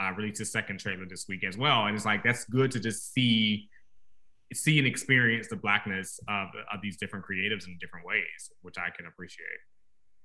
uh, 0.00 0.12
released 0.12 0.40
a 0.40 0.44
second 0.44 0.80
trailer 0.80 1.06
this 1.06 1.26
week 1.28 1.44
as 1.44 1.56
well, 1.58 1.86
and 1.86 1.96
it's 1.96 2.06
like 2.06 2.24
that's 2.24 2.44
good 2.44 2.70
to 2.72 2.80
just 2.80 3.12
see 3.12 3.68
see 4.52 4.78
and 4.78 4.86
experience 4.86 5.48
the 5.48 5.56
blackness 5.56 6.18
of, 6.28 6.48
of 6.72 6.80
these 6.82 6.96
different 6.96 7.24
creatives 7.24 7.66
in 7.66 7.78
different 7.78 8.04
ways, 8.04 8.50
which 8.62 8.76
I 8.78 8.90
can 8.96 9.06
appreciate. 9.06 9.46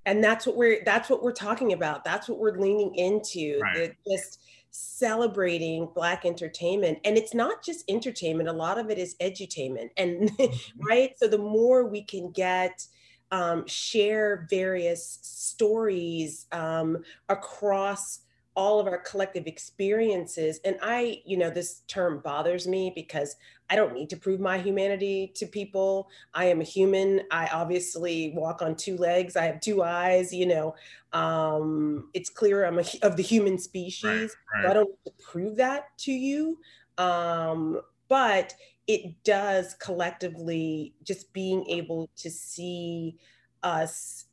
And 0.07 0.23
that's 0.23 0.45
what 0.45 0.55
we're 0.55 0.83
that's 0.83 1.09
what 1.09 1.23
we're 1.23 1.31
talking 1.31 1.73
about. 1.73 2.03
That's 2.03 2.29
what 2.29 2.39
we're 2.39 2.57
leaning 2.57 2.95
into. 2.95 3.59
Right. 3.61 3.93
just 4.07 4.39
celebrating 4.77 5.87
black 5.95 6.25
entertainment 6.25 6.99
and 7.05 7.17
it's 7.17 7.33
not 7.33 7.63
just 7.63 7.89
entertainment 7.89 8.49
a 8.49 8.51
lot 8.51 8.77
of 8.77 8.89
it 8.89 8.97
is 8.97 9.15
edutainment 9.21 9.89
and 9.95 10.29
mm-hmm. 10.31 10.79
right 10.89 11.17
so 11.17 11.29
the 11.29 11.37
more 11.37 11.87
we 11.87 12.03
can 12.03 12.29
get 12.31 12.85
um, 13.31 13.65
share 13.67 14.45
various 14.49 15.19
stories 15.21 16.45
um, 16.51 16.97
across 17.29 18.24
all 18.55 18.79
of 18.79 18.87
our 18.87 18.99
collective 18.99 19.47
experiences 19.47 20.59
and 20.65 20.77
i 20.81 21.21
you 21.25 21.37
know 21.37 21.49
this 21.49 21.81
term 21.87 22.21
bothers 22.23 22.67
me 22.67 22.91
because 22.95 23.35
i 23.69 23.75
don't 23.75 23.93
need 23.93 24.09
to 24.09 24.17
prove 24.17 24.39
my 24.39 24.57
humanity 24.57 25.31
to 25.35 25.45
people. 25.45 26.07
I 26.33 26.45
am 26.45 26.61
a 26.61 26.63
human. 26.63 27.21
I 27.31 27.47
obviously 27.51 28.31
walk 28.35 28.61
on 28.61 28.75
two 28.75 28.97
legs. 28.97 29.35
I 29.35 29.45
have 29.45 29.59
two 29.59 29.83
eyes 29.83 30.33
you 30.33 30.45
know 30.45 30.75
um, 31.13 32.09
it's 32.13 32.29
clear 32.29 32.65
i'm 32.65 32.79
a, 32.79 32.85
of 33.01 33.15
the 33.15 33.23
human 33.23 33.57
species 33.57 34.03
right, 34.03 34.29
right. 34.53 34.63
So 34.63 34.69
i 34.69 34.73
don't 34.73 34.89
need 34.89 35.11
to 35.11 35.23
prove 35.23 35.55
that 35.57 35.97
to 35.99 36.11
you. 36.11 36.57
Um, 36.97 37.81
but 38.07 38.53
it 38.87 39.23
does 39.23 39.73
collectively 39.75 40.93
just 41.03 41.31
being 41.33 41.65
able 41.67 42.09
to 42.17 42.29
see 42.29 43.17
us 43.63 44.24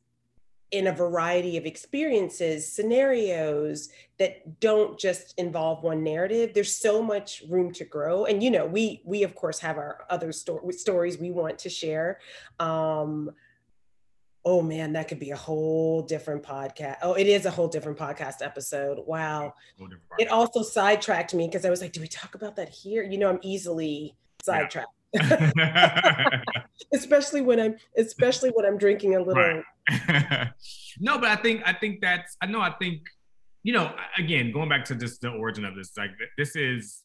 in 0.73 0.87
a 0.87 0.91
variety 0.91 1.55
of 1.55 1.67
experiences, 1.67 2.69
scenarios 2.69 3.89
that 4.17 4.59
don't 4.59 4.97
just 4.99 5.35
involve 5.37 5.83
one 5.83 6.03
narrative. 6.03 6.51
There's 6.53 6.75
so 6.75 7.01
much 7.01 7.43
room 7.47 7.71
to 7.73 7.85
grow, 7.85 8.25
and 8.25 8.41
you 8.41 8.49
know, 8.49 8.65
we 8.65 9.01
we 9.05 9.21
of 9.21 9.35
course 9.35 9.59
have 9.59 9.77
our 9.77 10.05
other 10.09 10.31
sto- 10.31 10.67
stories 10.71 11.19
we 11.19 11.29
want 11.29 11.59
to 11.59 11.69
share. 11.69 12.19
Um, 12.59 13.31
oh 14.43 14.63
man, 14.63 14.93
that 14.93 15.07
could 15.07 15.19
be 15.19 15.29
a 15.29 15.37
whole 15.37 16.01
different 16.01 16.41
podcast. 16.41 16.97
Oh, 17.03 17.13
it 17.13 17.27
is 17.27 17.45
a 17.45 17.51
whole 17.51 17.67
different 17.67 17.99
podcast 17.99 18.41
episode. 18.41 18.97
Wow. 19.05 19.53
Podcast. 19.79 19.97
It 20.17 20.29
also 20.29 20.63
sidetracked 20.63 21.35
me 21.35 21.47
because 21.47 21.65
I 21.65 21.69
was 21.69 21.81
like, 21.81 21.93
do 21.93 22.01
we 22.01 22.07
talk 22.07 22.33
about 22.33 22.55
that 22.55 22.69
here? 22.69 23.03
You 23.03 23.19
know, 23.19 23.29
I'm 23.29 23.39
easily 23.43 24.15
sidetracked. 24.43 24.89
Yeah. 24.91 25.02
especially 26.93 27.41
when 27.41 27.59
I'm 27.59 27.75
especially 27.97 28.49
when 28.49 28.65
I'm 28.65 28.77
drinking 28.77 29.15
a 29.15 29.19
little. 29.19 29.33
Right. 29.33 29.63
no, 30.99 31.19
but 31.19 31.29
I 31.29 31.35
think 31.35 31.61
I 31.65 31.73
think 31.73 32.01
that's 32.01 32.35
I 32.41 32.47
know 32.47 32.61
I 32.61 32.71
think 32.71 33.01
you 33.63 33.73
know 33.73 33.93
again 34.17 34.51
going 34.51 34.69
back 34.69 34.85
to 34.85 34.95
just 34.95 35.21
the 35.21 35.29
origin 35.29 35.65
of 35.65 35.75
this 35.75 35.91
like 35.97 36.11
this 36.37 36.55
is 36.55 37.03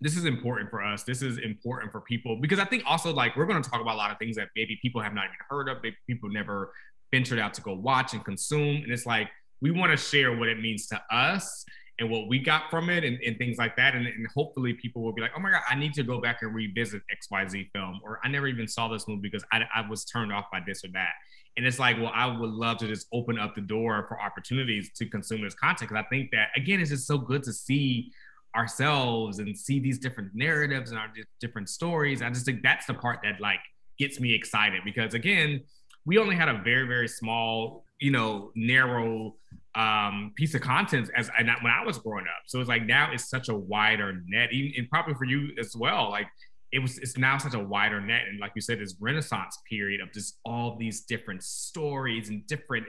this 0.00 0.16
is 0.16 0.24
important 0.24 0.70
for 0.70 0.82
us. 0.82 1.02
This 1.02 1.22
is 1.22 1.38
important 1.38 1.92
for 1.92 2.00
people 2.00 2.36
because 2.40 2.58
I 2.58 2.64
think 2.64 2.84
also 2.86 3.12
like 3.12 3.36
we're 3.36 3.46
going 3.46 3.62
to 3.62 3.68
talk 3.68 3.80
about 3.80 3.94
a 3.94 3.98
lot 3.98 4.10
of 4.10 4.18
things 4.18 4.36
that 4.36 4.48
maybe 4.56 4.78
people 4.80 5.00
have 5.00 5.12
not 5.12 5.24
even 5.24 5.36
heard 5.50 5.68
of, 5.68 5.78
maybe 5.82 5.96
people 6.06 6.30
never 6.30 6.72
ventured 7.12 7.38
out 7.38 7.54
to 7.54 7.62
go 7.62 7.74
watch 7.74 8.14
and 8.14 8.24
consume, 8.24 8.82
and 8.82 8.92
it's 8.92 9.06
like 9.06 9.28
we 9.60 9.70
want 9.72 9.90
to 9.90 9.96
share 9.96 10.36
what 10.36 10.48
it 10.48 10.60
means 10.60 10.86
to 10.86 11.02
us 11.10 11.64
and 11.98 12.10
what 12.10 12.28
we 12.28 12.38
got 12.38 12.70
from 12.70 12.90
it 12.90 13.04
and, 13.04 13.18
and 13.26 13.36
things 13.38 13.58
like 13.58 13.76
that. 13.76 13.94
And, 13.94 14.06
and, 14.06 14.26
hopefully 14.34 14.72
people 14.74 15.02
will 15.02 15.12
be 15.12 15.20
like, 15.20 15.32
oh 15.36 15.40
my 15.40 15.50
God, 15.50 15.62
I 15.68 15.74
need 15.74 15.94
to 15.94 16.02
go 16.02 16.20
back 16.20 16.38
and 16.42 16.54
revisit 16.54 17.02
XYZ 17.10 17.70
film, 17.72 18.00
or 18.04 18.20
I 18.22 18.28
never 18.28 18.46
even 18.46 18.68
saw 18.68 18.88
this 18.88 19.08
movie 19.08 19.22
because 19.22 19.44
I, 19.52 19.62
I 19.74 19.88
was 19.88 20.04
turned 20.04 20.32
off 20.32 20.46
by 20.52 20.60
this 20.64 20.84
or 20.84 20.88
that. 20.92 21.12
And 21.56 21.66
it's 21.66 21.80
like, 21.80 21.96
well, 21.96 22.12
I 22.14 22.26
would 22.26 22.50
love 22.50 22.78
to 22.78 22.86
just 22.86 23.08
open 23.12 23.38
up 23.38 23.56
the 23.56 23.60
door 23.60 24.04
for 24.08 24.20
opportunities 24.20 24.92
to 24.96 25.06
consume 25.06 25.42
this 25.42 25.54
content. 25.54 25.90
Cause 25.90 25.98
I 25.98 26.08
think 26.08 26.30
that, 26.30 26.48
again, 26.56 26.80
it's 26.80 26.90
just 26.90 27.06
so 27.06 27.18
good 27.18 27.42
to 27.44 27.52
see 27.52 28.12
ourselves 28.54 29.40
and 29.40 29.56
see 29.56 29.80
these 29.80 29.98
different 29.98 30.30
narratives 30.34 30.90
and 30.90 31.00
our 31.00 31.12
different 31.40 31.68
stories. 31.68 32.22
I 32.22 32.30
just 32.30 32.46
think 32.46 32.62
that's 32.62 32.86
the 32.86 32.94
part 32.94 33.20
that 33.24 33.40
like 33.40 33.60
gets 33.98 34.20
me 34.20 34.34
excited 34.34 34.82
because, 34.84 35.14
again, 35.14 35.62
we 36.06 36.18
only 36.18 36.36
had 36.36 36.48
a 36.48 36.62
very 36.62 36.86
very 36.86 37.08
small, 37.08 37.84
you 38.00 38.10
know, 38.10 38.52
narrow 38.54 39.34
um, 39.78 40.32
piece 40.34 40.54
of 40.54 40.60
content 40.60 41.08
as 41.16 41.30
I, 41.30 41.42
when 41.42 41.72
I 41.72 41.84
was 41.86 41.98
growing 41.98 42.24
up. 42.24 42.42
So 42.46 42.58
it's 42.58 42.68
like 42.68 42.84
now 42.84 43.12
it's 43.12 43.30
such 43.30 43.48
a 43.48 43.54
wider 43.54 44.20
net, 44.26 44.52
even 44.52 44.72
and 44.76 44.90
probably 44.90 45.14
for 45.14 45.24
you 45.24 45.50
as 45.58 45.74
well. 45.76 46.10
Like 46.10 46.26
it 46.72 46.80
was, 46.80 46.98
it's 46.98 47.16
now 47.16 47.38
such 47.38 47.54
a 47.54 47.60
wider 47.60 48.00
net, 48.00 48.22
and 48.28 48.40
like 48.40 48.52
you 48.56 48.60
said, 48.60 48.80
this 48.80 48.96
Renaissance 49.00 49.56
period 49.70 50.00
of 50.00 50.12
just 50.12 50.40
all 50.44 50.76
these 50.78 51.02
different 51.02 51.44
stories 51.44 52.28
and 52.28 52.44
different 52.48 52.86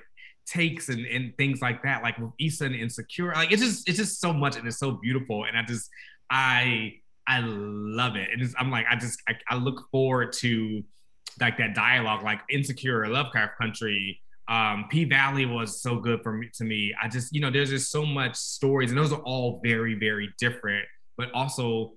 takes 0.48 0.90
and, 0.90 1.06
and 1.06 1.38
things 1.38 1.62
like 1.62 1.84
that. 1.84 2.02
Like 2.02 2.18
with 2.18 2.32
Issa 2.40 2.66
and 2.66 2.76
Insecure, 2.76 3.34
like 3.36 3.52
it's 3.52 3.62
just 3.62 3.88
it's 3.88 4.00
just 4.00 4.20
so 4.20 4.34
much 4.34 4.58
and 4.58 4.68
it's 4.68 4.80
so 4.80 4.94
beautiful, 4.94 5.46
and 5.46 5.56
I 5.56 5.62
just 5.62 5.90
I 6.32 6.94
I 7.28 7.42
love 7.42 8.16
it, 8.16 8.30
and 8.34 8.52
I'm 8.58 8.72
like 8.72 8.88
I 8.90 8.96
just 8.96 9.22
I, 9.30 9.34
I 9.48 9.56
look 9.58 9.86
forward 9.92 10.34
to 10.40 10.84
like 11.40 11.60
that 11.60 11.76
dialogue, 11.76 12.24
like 12.24 12.40
Insecure, 12.50 13.08
Lovecraft 13.08 13.60
Country 13.60 14.20
um, 14.50 14.86
P 14.90 15.06
Valley 15.06 15.46
was 15.46 15.82
so 15.82 15.98
good 15.98 16.24
for 16.24 16.34
me 16.34 16.50
to 16.56 16.64
me. 16.64 16.94
I 17.02 17.08
just, 17.08 17.34
you 17.34 17.40
know, 17.40 17.52
there's 17.52 17.70
just 17.70 17.92
so 17.92 18.04
much 18.04 18.36
stories, 18.36 18.90
and 18.90 18.98
those 18.98 19.14
are 19.14 19.22
all 19.22 19.62
very, 19.64 19.94
very 19.94 20.34
different, 20.40 20.86
but 21.18 21.32
also 21.34 21.94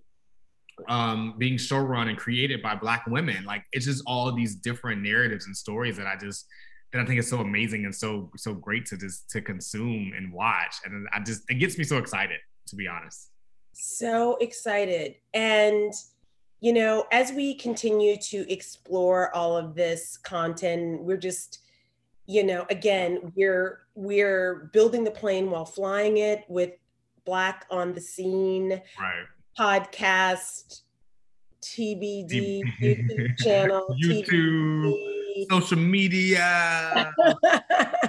um, 0.89 1.35
being 1.39 1.57
showrun 1.57 2.09
and 2.09 2.19
created 2.19 2.63
by 2.63 2.75
Black 2.75 3.07
women. 3.07 3.45
Like 3.45 3.65
it's 3.73 3.87
just 3.87 4.03
all 4.07 4.31
these 4.33 4.57
different 4.57 5.03
narratives 5.03 5.47
and 5.47 5.57
stories 5.57 5.97
that 5.97 6.07
I 6.07 6.17
just 6.17 6.47
that 6.93 7.01
I 7.01 7.07
think 7.07 7.19
is 7.19 7.29
so 7.29 7.39
amazing 7.41 7.87
and 7.87 7.95
so 7.95 8.31
so 8.37 8.53
great 8.53 8.85
to 8.87 8.99
just 8.99 9.31
to 9.31 9.41
consume 9.41 10.13
and 10.15 10.31
watch. 10.31 10.77
And 10.85 11.09
I 11.15 11.21
just 11.21 11.43
it 11.49 11.55
gets 11.55 11.79
me 11.79 11.85
so 11.85 11.97
excited, 11.97 12.39
to 12.69 12.77
be 12.77 12.87
honest. 12.87 13.31
So 13.73 14.37
excited. 14.43 15.15
And 15.33 15.95
you 16.61 16.75
know, 16.75 17.07
as 17.11 17.33
we 17.33 17.55
continue 17.55 18.17
to 18.17 18.53
explore 18.53 19.35
all 19.35 19.57
of 19.57 19.75
this 19.75 20.19
content, 20.19 21.03
we're 21.03 21.17
just 21.17 21.62
you 22.27 22.45
know 22.45 22.67
again 22.71 23.33
we're 23.35 23.81
we're 23.95 24.71
building 24.73 25.05
the 25.05 25.11
plane 25.11 25.51
while 25.51 25.65
flying 25.65 26.19
it 26.19 26.45
with 26.49 26.71
black 27.25 27.67
on 27.71 27.93
the 27.93 28.01
scene 28.01 28.81
right. 29.01 29.25
podcast 29.59 30.83
tbd 31.63 32.63
youtube 32.81 33.39
channel 33.39 33.87
youtube 34.03 34.93
TBD. 35.33 35.47
social 35.51 35.79
media 35.79 37.13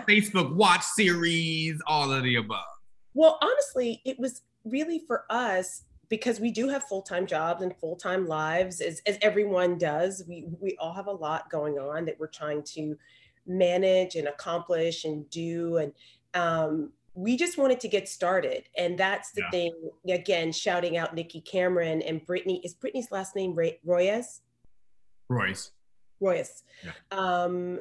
facebook 0.07 0.53
watch 0.55 0.81
series 0.81 1.79
all 1.87 2.11
of 2.11 2.23
the 2.23 2.35
above. 2.35 2.65
Well 3.13 3.37
honestly 3.41 4.01
it 4.05 4.19
was 4.19 4.41
really 4.65 4.99
for 4.99 5.25
us 5.29 5.83
because 6.09 6.39
we 6.39 6.51
do 6.51 6.69
have 6.69 6.83
full-time 6.83 7.25
jobs 7.25 7.63
and 7.63 7.75
full-time 7.77 8.27
lives 8.27 8.81
as, 8.81 9.01
as 9.07 9.17
everyone 9.21 9.77
does. 9.77 10.23
We 10.27 10.45
we 10.59 10.75
all 10.79 10.93
have 10.93 11.07
a 11.07 11.11
lot 11.11 11.49
going 11.49 11.79
on 11.79 12.05
that 12.05 12.19
we're 12.19 12.27
trying 12.27 12.63
to 12.75 12.97
manage 13.45 14.15
and 14.15 14.27
accomplish 14.27 15.05
and 15.05 15.29
do 15.29 15.77
and 15.77 15.93
um, 16.33 16.91
we 17.15 17.37
just 17.37 17.57
wanted 17.57 17.79
to 17.81 17.87
get 17.87 18.09
started. 18.09 18.67
And 18.75 18.97
that's 18.97 19.31
the 19.31 19.41
yeah. 19.41 19.49
thing 19.51 19.73
again 20.09 20.51
shouting 20.51 20.97
out 20.97 21.13
nikki 21.13 21.41
cameron 21.41 22.01
and 22.01 22.25
brittany 22.25 22.61
is 22.63 22.73
brittany's 22.73 23.11
last 23.11 23.35
name 23.35 23.53
Roy- 23.53 23.77
royes? 23.85 24.41
Royce. 25.29 25.71
Royce. 26.19 26.63
Yeah. 26.83 26.91
um, 27.11 27.79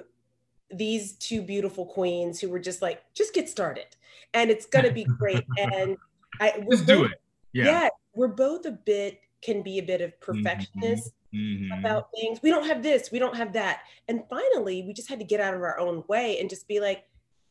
these 0.70 1.14
two 1.14 1.42
beautiful 1.42 1.84
queens 1.84 2.40
who 2.40 2.48
were 2.48 2.58
just 2.58 2.82
like 2.82 3.02
just 3.14 3.34
get 3.34 3.48
started. 3.48 3.86
And 4.34 4.50
it's 4.50 4.66
going 4.66 4.84
to 4.84 4.92
be 4.92 5.04
great. 5.04 5.44
And 5.58 5.96
i 6.40 6.64
just 6.70 6.86
do 6.86 7.04
it. 7.04 7.20
Yeah. 7.52 7.64
yeah 7.64 7.88
we're 8.14 8.28
both 8.28 8.64
a 8.64 8.70
bit 8.70 9.20
can 9.42 9.62
be 9.62 9.78
a 9.78 9.82
bit 9.82 10.00
of 10.00 10.18
perfectionist 10.20 11.08
mm-hmm 11.08 11.21
mm-hmm. 11.34 11.78
about 11.78 12.08
things. 12.14 12.40
We 12.42 12.50
don't 12.50 12.66
have 12.66 12.82
this, 12.82 13.10
we 13.10 13.18
don't 13.18 13.36
have 13.36 13.52
that. 13.54 13.82
And 14.08 14.22
finally, 14.28 14.82
we 14.82 14.92
just 14.92 15.08
had 15.08 15.18
to 15.18 15.24
get 15.24 15.40
out 15.40 15.54
of 15.54 15.62
our 15.62 15.78
own 15.78 16.04
way 16.08 16.38
and 16.38 16.50
just 16.50 16.68
be 16.68 16.80
like, 16.80 17.04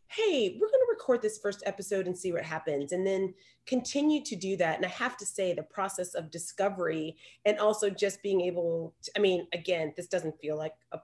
hey, 0.08 0.58
we're 0.60 0.68
going 0.68 0.82
to 0.82 0.88
record 0.90 1.22
this 1.22 1.38
first 1.38 1.64
episode 1.66 2.06
and 2.06 2.18
see 2.18 2.34
what 2.34 2.44
happens. 2.44 2.92
And 2.92 3.08
then 3.08 3.34
continue 3.66 4.22
to 4.26 4.36
do 4.36 4.58
that. 4.58 4.76
And 4.76 4.86
I 4.86 4.90
have 4.90 5.16
to 5.18 5.26
say, 5.26 5.54
the 5.54 5.64
process 5.64 6.16
of 6.16 6.30
discovery 6.30 7.16
and 7.46 7.58
also 7.60 7.90
just 7.90 8.22
being 8.22 8.42
able 8.42 8.94
to, 9.04 9.12
I 9.16 9.20
mean, 9.20 9.48
again, 9.54 9.94
this 9.96 10.08
doesn't 10.08 10.40
feel 10.42 10.58
like 10.58 10.74
a 10.92 11.00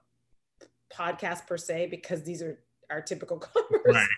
podcast 0.94 1.48
per 1.48 1.58
se 1.58 1.88
because 1.90 2.24
these 2.24 2.42
are 2.42 2.60
our 2.90 3.02
typical 3.02 3.38
conversations. 3.40 4.10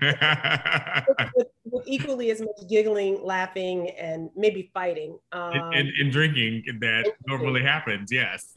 Right. 0.00 1.04
with, 1.36 1.46
with, 1.61 1.61
equally 1.86 2.30
as 2.30 2.40
much 2.40 2.68
giggling, 2.68 3.24
laughing, 3.24 3.90
and 3.90 4.30
maybe 4.36 4.70
fighting. 4.74 5.18
Um, 5.32 5.52
and, 5.52 5.74
and, 5.74 5.88
and, 6.00 6.12
drinking 6.12 6.64
that 6.80 7.06
and 7.06 7.14
normally 7.26 7.60
drinking. 7.60 7.68
happens, 7.68 8.12
yes. 8.12 8.52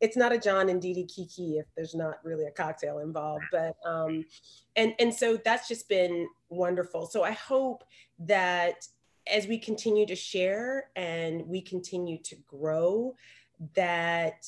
it's 0.00 0.16
not 0.16 0.32
a 0.32 0.38
John 0.38 0.68
and 0.68 0.80
Dee 0.80 1.06
Kiki 1.06 1.58
if 1.58 1.66
there's 1.76 1.94
not 1.94 2.18
really 2.22 2.44
a 2.44 2.50
cocktail 2.50 2.98
involved. 2.98 3.44
But 3.50 3.76
um, 3.84 4.24
and 4.76 4.94
and 4.98 5.12
so 5.12 5.38
that's 5.44 5.68
just 5.68 5.88
been 5.88 6.28
wonderful. 6.48 7.06
So 7.06 7.22
I 7.24 7.32
hope 7.32 7.84
that 8.20 8.86
as 9.26 9.46
we 9.46 9.58
continue 9.58 10.06
to 10.06 10.14
share 10.14 10.90
and 10.94 11.46
we 11.46 11.60
continue 11.60 12.18
to 12.22 12.36
grow, 12.46 13.16
that 13.74 14.46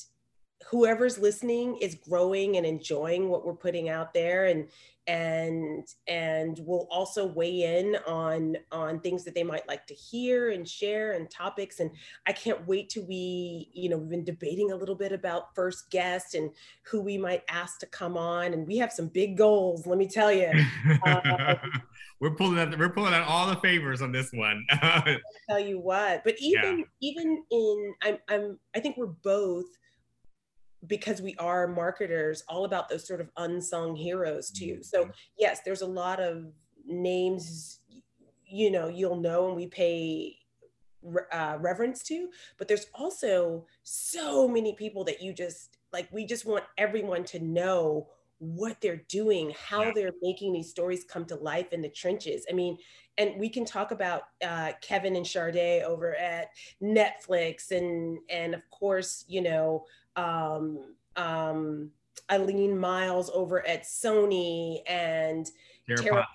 whoever's 0.67 1.17
listening 1.17 1.77
is 1.77 1.95
growing 1.95 2.57
and 2.57 2.65
enjoying 2.65 3.29
what 3.29 3.45
we're 3.45 3.53
putting 3.53 3.89
out 3.89 4.13
there 4.13 4.45
and 4.45 4.67
and 5.07 5.87
and 6.07 6.59
will 6.67 6.87
also 6.91 7.25
weigh 7.25 7.79
in 7.79 7.97
on 8.05 8.55
on 8.71 8.99
things 8.99 9.23
that 9.23 9.33
they 9.33 9.43
might 9.43 9.67
like 9.67 9.87
to 9.87 9.93
hear 9.95 10.51
and 10.51 10.69
share 10.69 11.13
and 11.13 11.31
topics. 11.31 11.79
And 11.79 11.89
i 12.27 12.31
can't 12.31 12.67
wait 12.67 12.89
till 12.89 13.05
we 13.07 13.69
you 13.73 13.89
know 13.89 13.97
we've 13.97 14.09
been 14.09 14.23
debating 14.23 14.71
a 14.71 14.75
little 14.75 14.93
bit 14.93 15.11
about 15.11 15.55
first 15.55 15.89
guest 15.89 16.35
and 16.35 16.51
who 16.83 17.01
we 17.01 17.17
might 17.17 17.43
ask 17.49 17.79
to 17.79 17.87
come 17.87 18.17
on. 18.17 18.53
And 18.53 18.67
we 18.67 18.77
have 18.77 18.91
some 18.91 19.07
big 19.07 19.35
goals 19.35 19.87
let 19.87 19.97
me 19.97 20.07
tell 20.07 20.31
you. 20.31 20.51
Uh, 21.03 21.55
we're 22.19 22.35
pulling 22.35 22.59
out 22.59 22.77
we're 22.77 22.89
pulling 22.89 23.13
out 23.13 23.27
all 23.27 23.47
the 23.47 23.55
favors 23.55 24.03
on 24.03 24.11
this 24.11 24.29
one. 24.31 24.63
Tell 25.49 25.59
you 25.59 25.79
what 25.79 26.23
but 26.23 26.35
even 26.39 26.79
yeah. 26.79 26.85
even 27.01 27.43
in 27.49 27.93
i'm 28.03 28.17
i'm 28.27 28.59
i 28.75 28.79
think 28.79 28.97
we're 28.97 29.07
both 29.07 29.65
because 30.87 31.21
we 31.21 31.35
are 31.35 31.67
marketers 31.67 32.43
all 32.47 32.65
about 32.65 32.89
those 32.89 33.07
sort 33.07 33.21
of 33.21 33.29
unsung 33.37 33.95
heroes 33.95 34.49
too 34.49 34.75
mm-hmm. 34.75 34.81
so 34.81 35.09
yes 35.37 35.61
there's 35.65 35.81
a 35.81 35.87
lot 35.87 36.19
of 36.19 36.45
names 36.85 37.79
you 38.47 38.71
know 38.71 38.87
you'll 38.87 39.19
know 39.19 39.47
and 39.47 39.55
we 39.55 39.67
pay 39.67 40.35
uh, 41.31 41.57
reverence 41.59 42.03
to 42.03 42.29
but 42.57 42.67
there's 42.67 42.87
also 42.93 43.65
so 43.83 44.47
many 44.47 44.75
people 44.75 45.03
that 45.03 45.21
you 45.21 45.33
just 45.33 45.77
like 45.93 46.09
we 46.11 46.25
just 46.25 46.45
want 46.45 46.63
everyone 46.77 47.23
to 47.23 47.39
know 47.39 48.07
what 48.39 48.79
they're 48.81 49.03
doing 49.07 49.53
how 49.69 49.83
yeah. 49.83 49.91
they're 49.95 50.11
making 50.21 50.51
these 50.51 50.69
stories 50.69 51.03
come 51.03 51.25
to 51.25 51.35
life 51.35 51.71
in 51.71 51.81
the 51.81 51.89
trenches 51.89 52.45
i 52.49 52.53
mean 52.53 52.77
and 53.17 53.37
we 53.37 53.49
can 53.49 53.65
talk 53.65 53.91
about 53.91 54.23
uh, 54.45 54.71
kevin 54.81 55.15
and 55.15 55.25
Sharday 55.25 55.83
over 55.83 56.15
at 56.15 56.47
netflix 56.81 57.71
and 57.71 58.17
and 58.29 58.53
of 58.53 58.69
course 58.69 59.23
you 59.27 59.41
know 59.41 59.85
um, 60.19 60.79
um, 61.15 61.91
Eileen 62.31 62.77
Miles 62.77 63.29
over 63.33 63.65
at 63.67 63.83
Sony 63.83 64.79
and 64.87 65.49
Tara, 65.97 66.27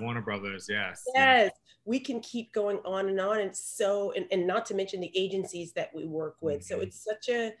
Warner 0.00 0.22
Brothers. 0.22 0.66
Yes. 0.68 1.02
Yes. 1.14 1.52
We 1.84 1.98
can 1.98 2.20
keep 2.20 2.52
going 2.52 2.78
on 2.84 3.08
and 3.08 3.20
on. 3.20 3.40
And 3.40 3.56
so, 3.56 4.12
and, 4.12 4.26
and 4.30 4.46
not 4.46 4.66
to 4.66 4.74
mention 4.74 5.00
the 5.00 5.12
agencies 5.14 5.72
that 5.72 5.90
we 5.94 6.06
work 6.06 6.36
with. 6.40 6.60
Mm-hmm. 6.60 6.74
So 6.74 6.80
it's 6.80 7.02
such 7.02 7.28
a 7.28 7.52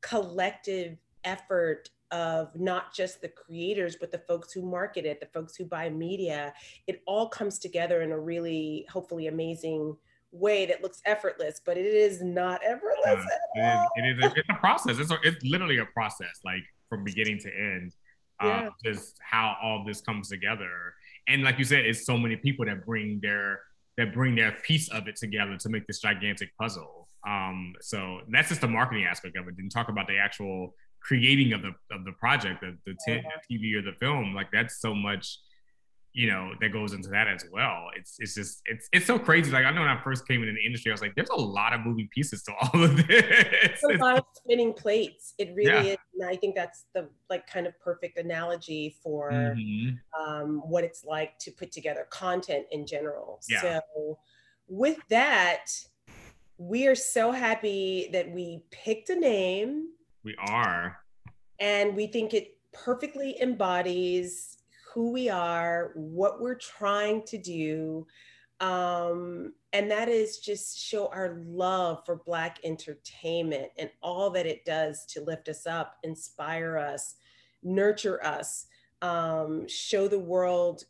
collective 0.00 0.98
effort 1.24 1.90
of 2.10 2.58
not 2.58 2.94
just 2.94 3.20
the 3.20 3.28
creators, 3.28 3.96
but 3.96 4.10
the 4.10 4.18
folks 4.18 4.52
who 4.52 4.62
market 4.62 5.04
it, 5.06 5.20
the 5.20 5.26
folks 5.26 5.54
who 5.56 5.64
buy 5.64 5.88
media. 5.88 6.52
It 6.86 7.02
all 7.06 7.28
comes 7.28 7.58
together 7.58 8.02
in 8.02 8.12
a 8.12 8.18
really, 8.18 8.86
hopefully, 8.90 9.28
amazing 9.28 9.96
way 10.32 10.66
that 10.66 10.82
looks 10.82 11.00
effortless, 11.06 11.60
but 11.64 11.76
it 11.76 11.86
is 11.86 12.22
not 12.22 12.60
effortless. 12.64 13.24
Uh, 13.60 13.84
it, 13.96 14.02
is, 14.02 14.18
it 14.18 14.18
is 14.18 14.24
a, 14.24 14.38
it's 14.38 14.48
a 14.48 14.54
process. 14.54 14.98
It's, 14.98 15.10
a, 15.10 15.18
it's 15.22 15.44
literally 15.44 15.78
a 15.78 15.86
process, 15.86 16.40
like 16.44 16.62
from 16.88 17.04
beginning 17.04 17.38
to 17.40 17.48
end. 17.48 17.92
Uh, 18.40 18.46
yeah. 18.46 18.68
Just 18.84 19.18
how 19.20 19.56
all 19.62 19.84
this 19.86 20.00
comes 20.00 20.28
together, 20.28 20.94
and 21.28 21.42
like 21.42 21.58
you 21.58 21.64
said, 21.64 21.84
it's 21.84 22.06
so 22.06 22.16
many 22.16 22.36
people 22.36 22.64
that 22.64 22.86
bring 22.86 23.20
their 23.20 23.60
that 23.98 24.14
bring 24.14 24.34
their 24.34 24.52
piece 24.64 24.88
of 24.90 25.06
it 25.08 25.16
together 25.16 25.56
to 25.58 25.68
make 25.68 25.86
this 25.86 26.00
gigantic 26.00 26.50
puzzle. 26.58 27.08
Um, 27.26 27.74
so 27.82 28.20
that's 28.30 28.48
just 28.48 28.62
the 28.62 28.68
marketing 28.68 29.04
aspect 29.04 29.36
of 29.36 29.46
it. 29.46 29.56
Didn't 29.56 29.72
talk 29.72 29.90
about 29.90 30.06
the 30.06 30.16
actual 30.16 30.74
creating 31.02 31.52
of 31.52 31.62
the 31.62 31.72
of 31.94 32.04
the 32.04 32.12
project, 32.12 32.62
the, 32.62 32.76
the 32.86 32.96
t- 33.06 33.22
TV 33.50 33.74
or 33.74 33.82
the 33.82 33.96
film. 33.98 34.34
Like 34.34 34.48
that's 34.52 34.80
so 34.80 34.94
much 34.94 35.38
you 36.12 36.28
know 36.28 36.52
that 36.60 36.72
goes 36.72 36.92
into 36.92 37.08
that 37.10 37.28
as 37.28 37.44
well. 37.52 37.86
It's 37.96 38.16
it's 38.18 38.34
just 38.34 38.62
it's 38.66 38.88
it's 38.92 39.06
so 39.06 39.18
crazy. 39.18 39.50
Like 39.50 39.64
i 39.64 39.70
know 39.70 39.80
when 39.80 39.90
i 39.90 40.00
first 40.02 40.26
came 40.26 40.42
into 40.42 40.54
the 40.54 40.64
industry 40.64 40.90
i 40.90 40.94
was 40.94 41.00
like 41.00 41.14
there's 41.14 41.30
a 41.30 41.40
lot 41.40 41.72
of 41.72 41.80
moving 41.80 42.08
pieces 42.12 42.42
to 42.44 42.52
all 42.60 42.82
of 42.82 42.96
this. 43.06 43.82
A 43.84 43.96
lot 43.98 44.18
of 44.18 44.24
spinning 44.34 44.72
plates. 44.72 45.34
It 45.38 45.52
really 45.54 45.70
yeah. 45.70 45.92
is 45.92 45.96
and 46.18 46.28
i 46.28 46.36
think 46.36 46.54
that's 46.54 46.86
the 46.94 47.08
like 47.28 47.46
kind 47.46 47.66
of 47.66 47.78
perfect 47.80 48.18
analogy 48.18 48.96
for 49.02 49.30
mm-hmm. 49.30 49.90
um, 50.20 50.62
what 50.64 50.84
it's 50.84 51.04
like 51.04 51.38
to 51.40 51.50
put 51.50 51.72
together 51.72 52.06
content 52.10 52.66
in 52.70 52.86
general. 52.86 53.40
Yeah. 53.48 53.60
so 53.62 54.18
with 54.68 54.98
that 55.08 55.66
we 56.60 56.86
are 56.86 56.94
so 56.94 57.32
happy 57.32 58.10
that 58.12 58.30
we 58.30 58.62
picked 58.70 59.08
a 59.08 59.18
name. 59.18 59.88
We 60.22 60.36
are. 60.38 60.98
And 61.58 61.96
we 61.96 62.06
think 62.06 62.34
it 62.34 62.58
perfectly 62.74 63.40
embodies 63.40 64.58
who 64.92 65.12
we 65.12 65.28
are, 65.28 65.92
what 65.94 66.40
we're 66.40 66.56
trying 66.56 67.22
to 67.24 67.38
do. 67.38 68.06
Um, 68.60 69.54
and 69.72 69.90
that 69.90 70.08
is 70.08 70.38
just 70.38 70.78
show 70.78 71.08
our 71.08 71.40
love 71.46 72.02
for 72.04 72.16
Black 72.26 72.58
entertainment 72.64 73.70
and 73.78 73.90
all 74.02 74.30
that 74.30 74.46
it 74.46 74.64
does 74.64 75.06
to 75.06 75.22
lift 75.22 75.48
us 75.48 75.66
up, 75.66 75.96
inspire 76.02 76.76
us, 76.76 77.16
nurture 77.62 78.24
us, 78.24 78.66
um, 79.02 79.66
show 79.68 80.08
the 80.08 80.18
world 80.18 80.84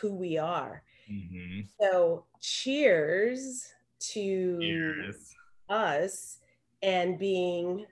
who 0.00 0.14
we 0.14 0.36
are. 0.36 0.82
Mm-hmm. 1.10 1.60
So, 1.80 2.24
cheers 2.40 3.66
to 4.12 4.58
cheers. 4.60 5.34
us 5.68 6.38
and 6.82 7.18
being 7.18 7.86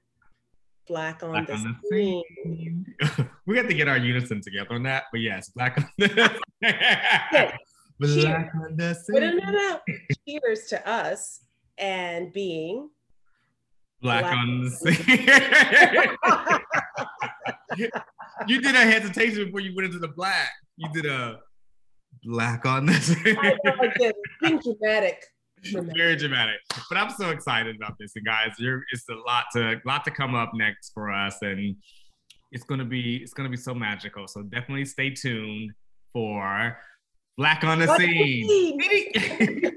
black 0.86 1.22
on, 1.22 1.30
black 1.30 1.46
the, 1.46 1.54
on 1.54 1.62
the 1.62 1.86
screen. 1.86 2.94
we 3.46 3.56
have 3.56 3.68
to 3.68 3.74
get 3.74 3.88
our 3.88 3.98
unison 3.98 4.40
together 4.40 4.74
on 4.74 4.82
that, 4.84 5.04
but 5.12 5.20
yes, 5.20 5.50
black 5.50 5.78
on 5.78 5.88
the 5.98 6.40
yes. 6.62 7.56
Black 8.00 8.50
on 8.54 8.76
the 8.76 8.92
scene. 8.92 9.20
No, 9.20 9.30
no, 9.30 9.50
no. 9.52 9.78
Cheers 10.26 10.66
to 10.70 10.88
us 10.88 11.44
and 11.78 12.32
being 12.32 12.90
black, 14.02 14.22
black 14.22 14.36
on 14.36 14.62
the 14.62 14.70
scene. 14.70 14.98
you 18.48 18.60
did 18.60 18.74
a 18.74 18.80
hesitation 18.80 19.44
before 19.46 19.60
you 19.60 19.76
went 19.76 19.86
into 19.86 20.00
the 20.00 20.08
black. 20.08 20.50
You 20.76 20.88
did 20.92 21.06
a 21.06 21.38
black 22.24 22.66
on 22.66 22.86
this. 22.86 23.14
I 23.24 23.32
know, 23.32 23.72
I. 23.80 24.12
Being 24.42 24.58
dramatic. 24.58 25.22
dramatic. 25.62 25.96
Very 25.96 26.16
dramatic. 26.16 26.56
But 26.88 26.98
I'm 26.98 27.10
so 27.10 27.30
excited 27.30 27.76
about 27.76 27.94
this. 28.00 28.16
And 28.16 28.26
guys, 28.26 28.50
you're 28.58 28.82
it's 28.92 29.08
a 29.08 29.14
lot 29.14 29.44
to 29.52 29.80
lot 29.86 30.04
to 30.04 30.10
come 30.10 30.34
up 30.34 30.50
next 30.54 30.90
for 30.92 31.12
us. 31.12 31.36
And 31.42 31.76
it's 32.54 32.64
gonna 32.64 32.84
be 32.84 33.16
it's 33.16 33.34
gonna 33.34 33.48
be 33.48 33.56
so 33.56 33.74
magical. 33.74 34.26
So 34.28 34.42
definitely 34.42 34.84
stay 34.84 35.10
tuned 35.10 35.72
for 36.12 36.78
Black 37.36 37.64
on 37.64 37.80
the 37.80 37.94
Scene. 37.98 38.80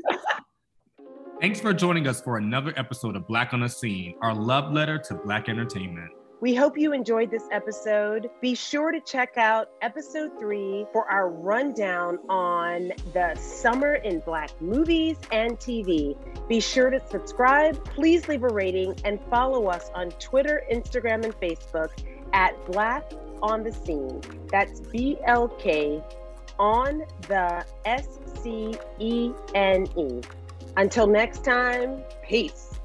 Thanks 1.41 1.59
for 1.59 1.73
joining 1.73 2.07
us 2.07 2.21
for 2.21 2.37
another 2.37 2.73
episode 2.77 3.15
of 3.15 3.27
Black 3.27 3.53
on 3.53 3.61
the 3.61 3.69
Scene, 3.69 4.15
our 4.21 4.33
love 4.33 4.71
letter 4.71 4.99
to 4.99 5.15
Black 5.15 5.49
entertainment. 5.49 6.11
We 6.39 6.53
hope 6.53 6.77
you 6.77 6.93
enjoyed 6.93 7.31
this 7.31 7.45
episode. 7.51 8.29
Be 8.41 8.53
sure 8.53 8.91
to 8.91 8.99
check 8.99 9.37
out 9.37 9.69
episode 9.81 10.37
three 10.39 10.85
for 10.93 11.09
our 11.09 11.31
rundown 11.31 12.19
on 12.29 12.91
the 13.11 13.33
summer 13.33 13.95
in 13.95 14.19
Black 14.19 14.51
movies 14.61 15.17
and 15.31 15.57
TV. 15.57 16.15
Be 16.47 16.59
sure 16.59 16.91
to 16.91 17.01
subscribe, 17.09 17.83
please 17.85 18.27
leave 18.27 18.43
a 18.43 18.49
rating, 18.49 18.95
and 19.03 19.19
follow 19.31 19.65
us 19.65 19.89
on 19.95 20.11
Twitter, 20.11 20.61
Instagram, 20.71 21.25
and 21.25 21.33
Facebook 21.39 21.89
at 22.33 22.53
Black 22.71 23.11
on 23.41 23.63
the 23.63 23.71
Scene. 23.71 24.21
That's 24.51 24.79
B 24.79 25.17
L 25.25 25.47
K 25.47 26.03
on 26.59 27.03
the 27.27 27.65
S 27.85 28.19
C 28.41 28.75
E 28.99 29.31
N 29.53 29.87
E. 29.97 30.21
Until 30.75 31.07
next 31.07 31.43
time, 31.43 32.01
peace. 32.23 32.76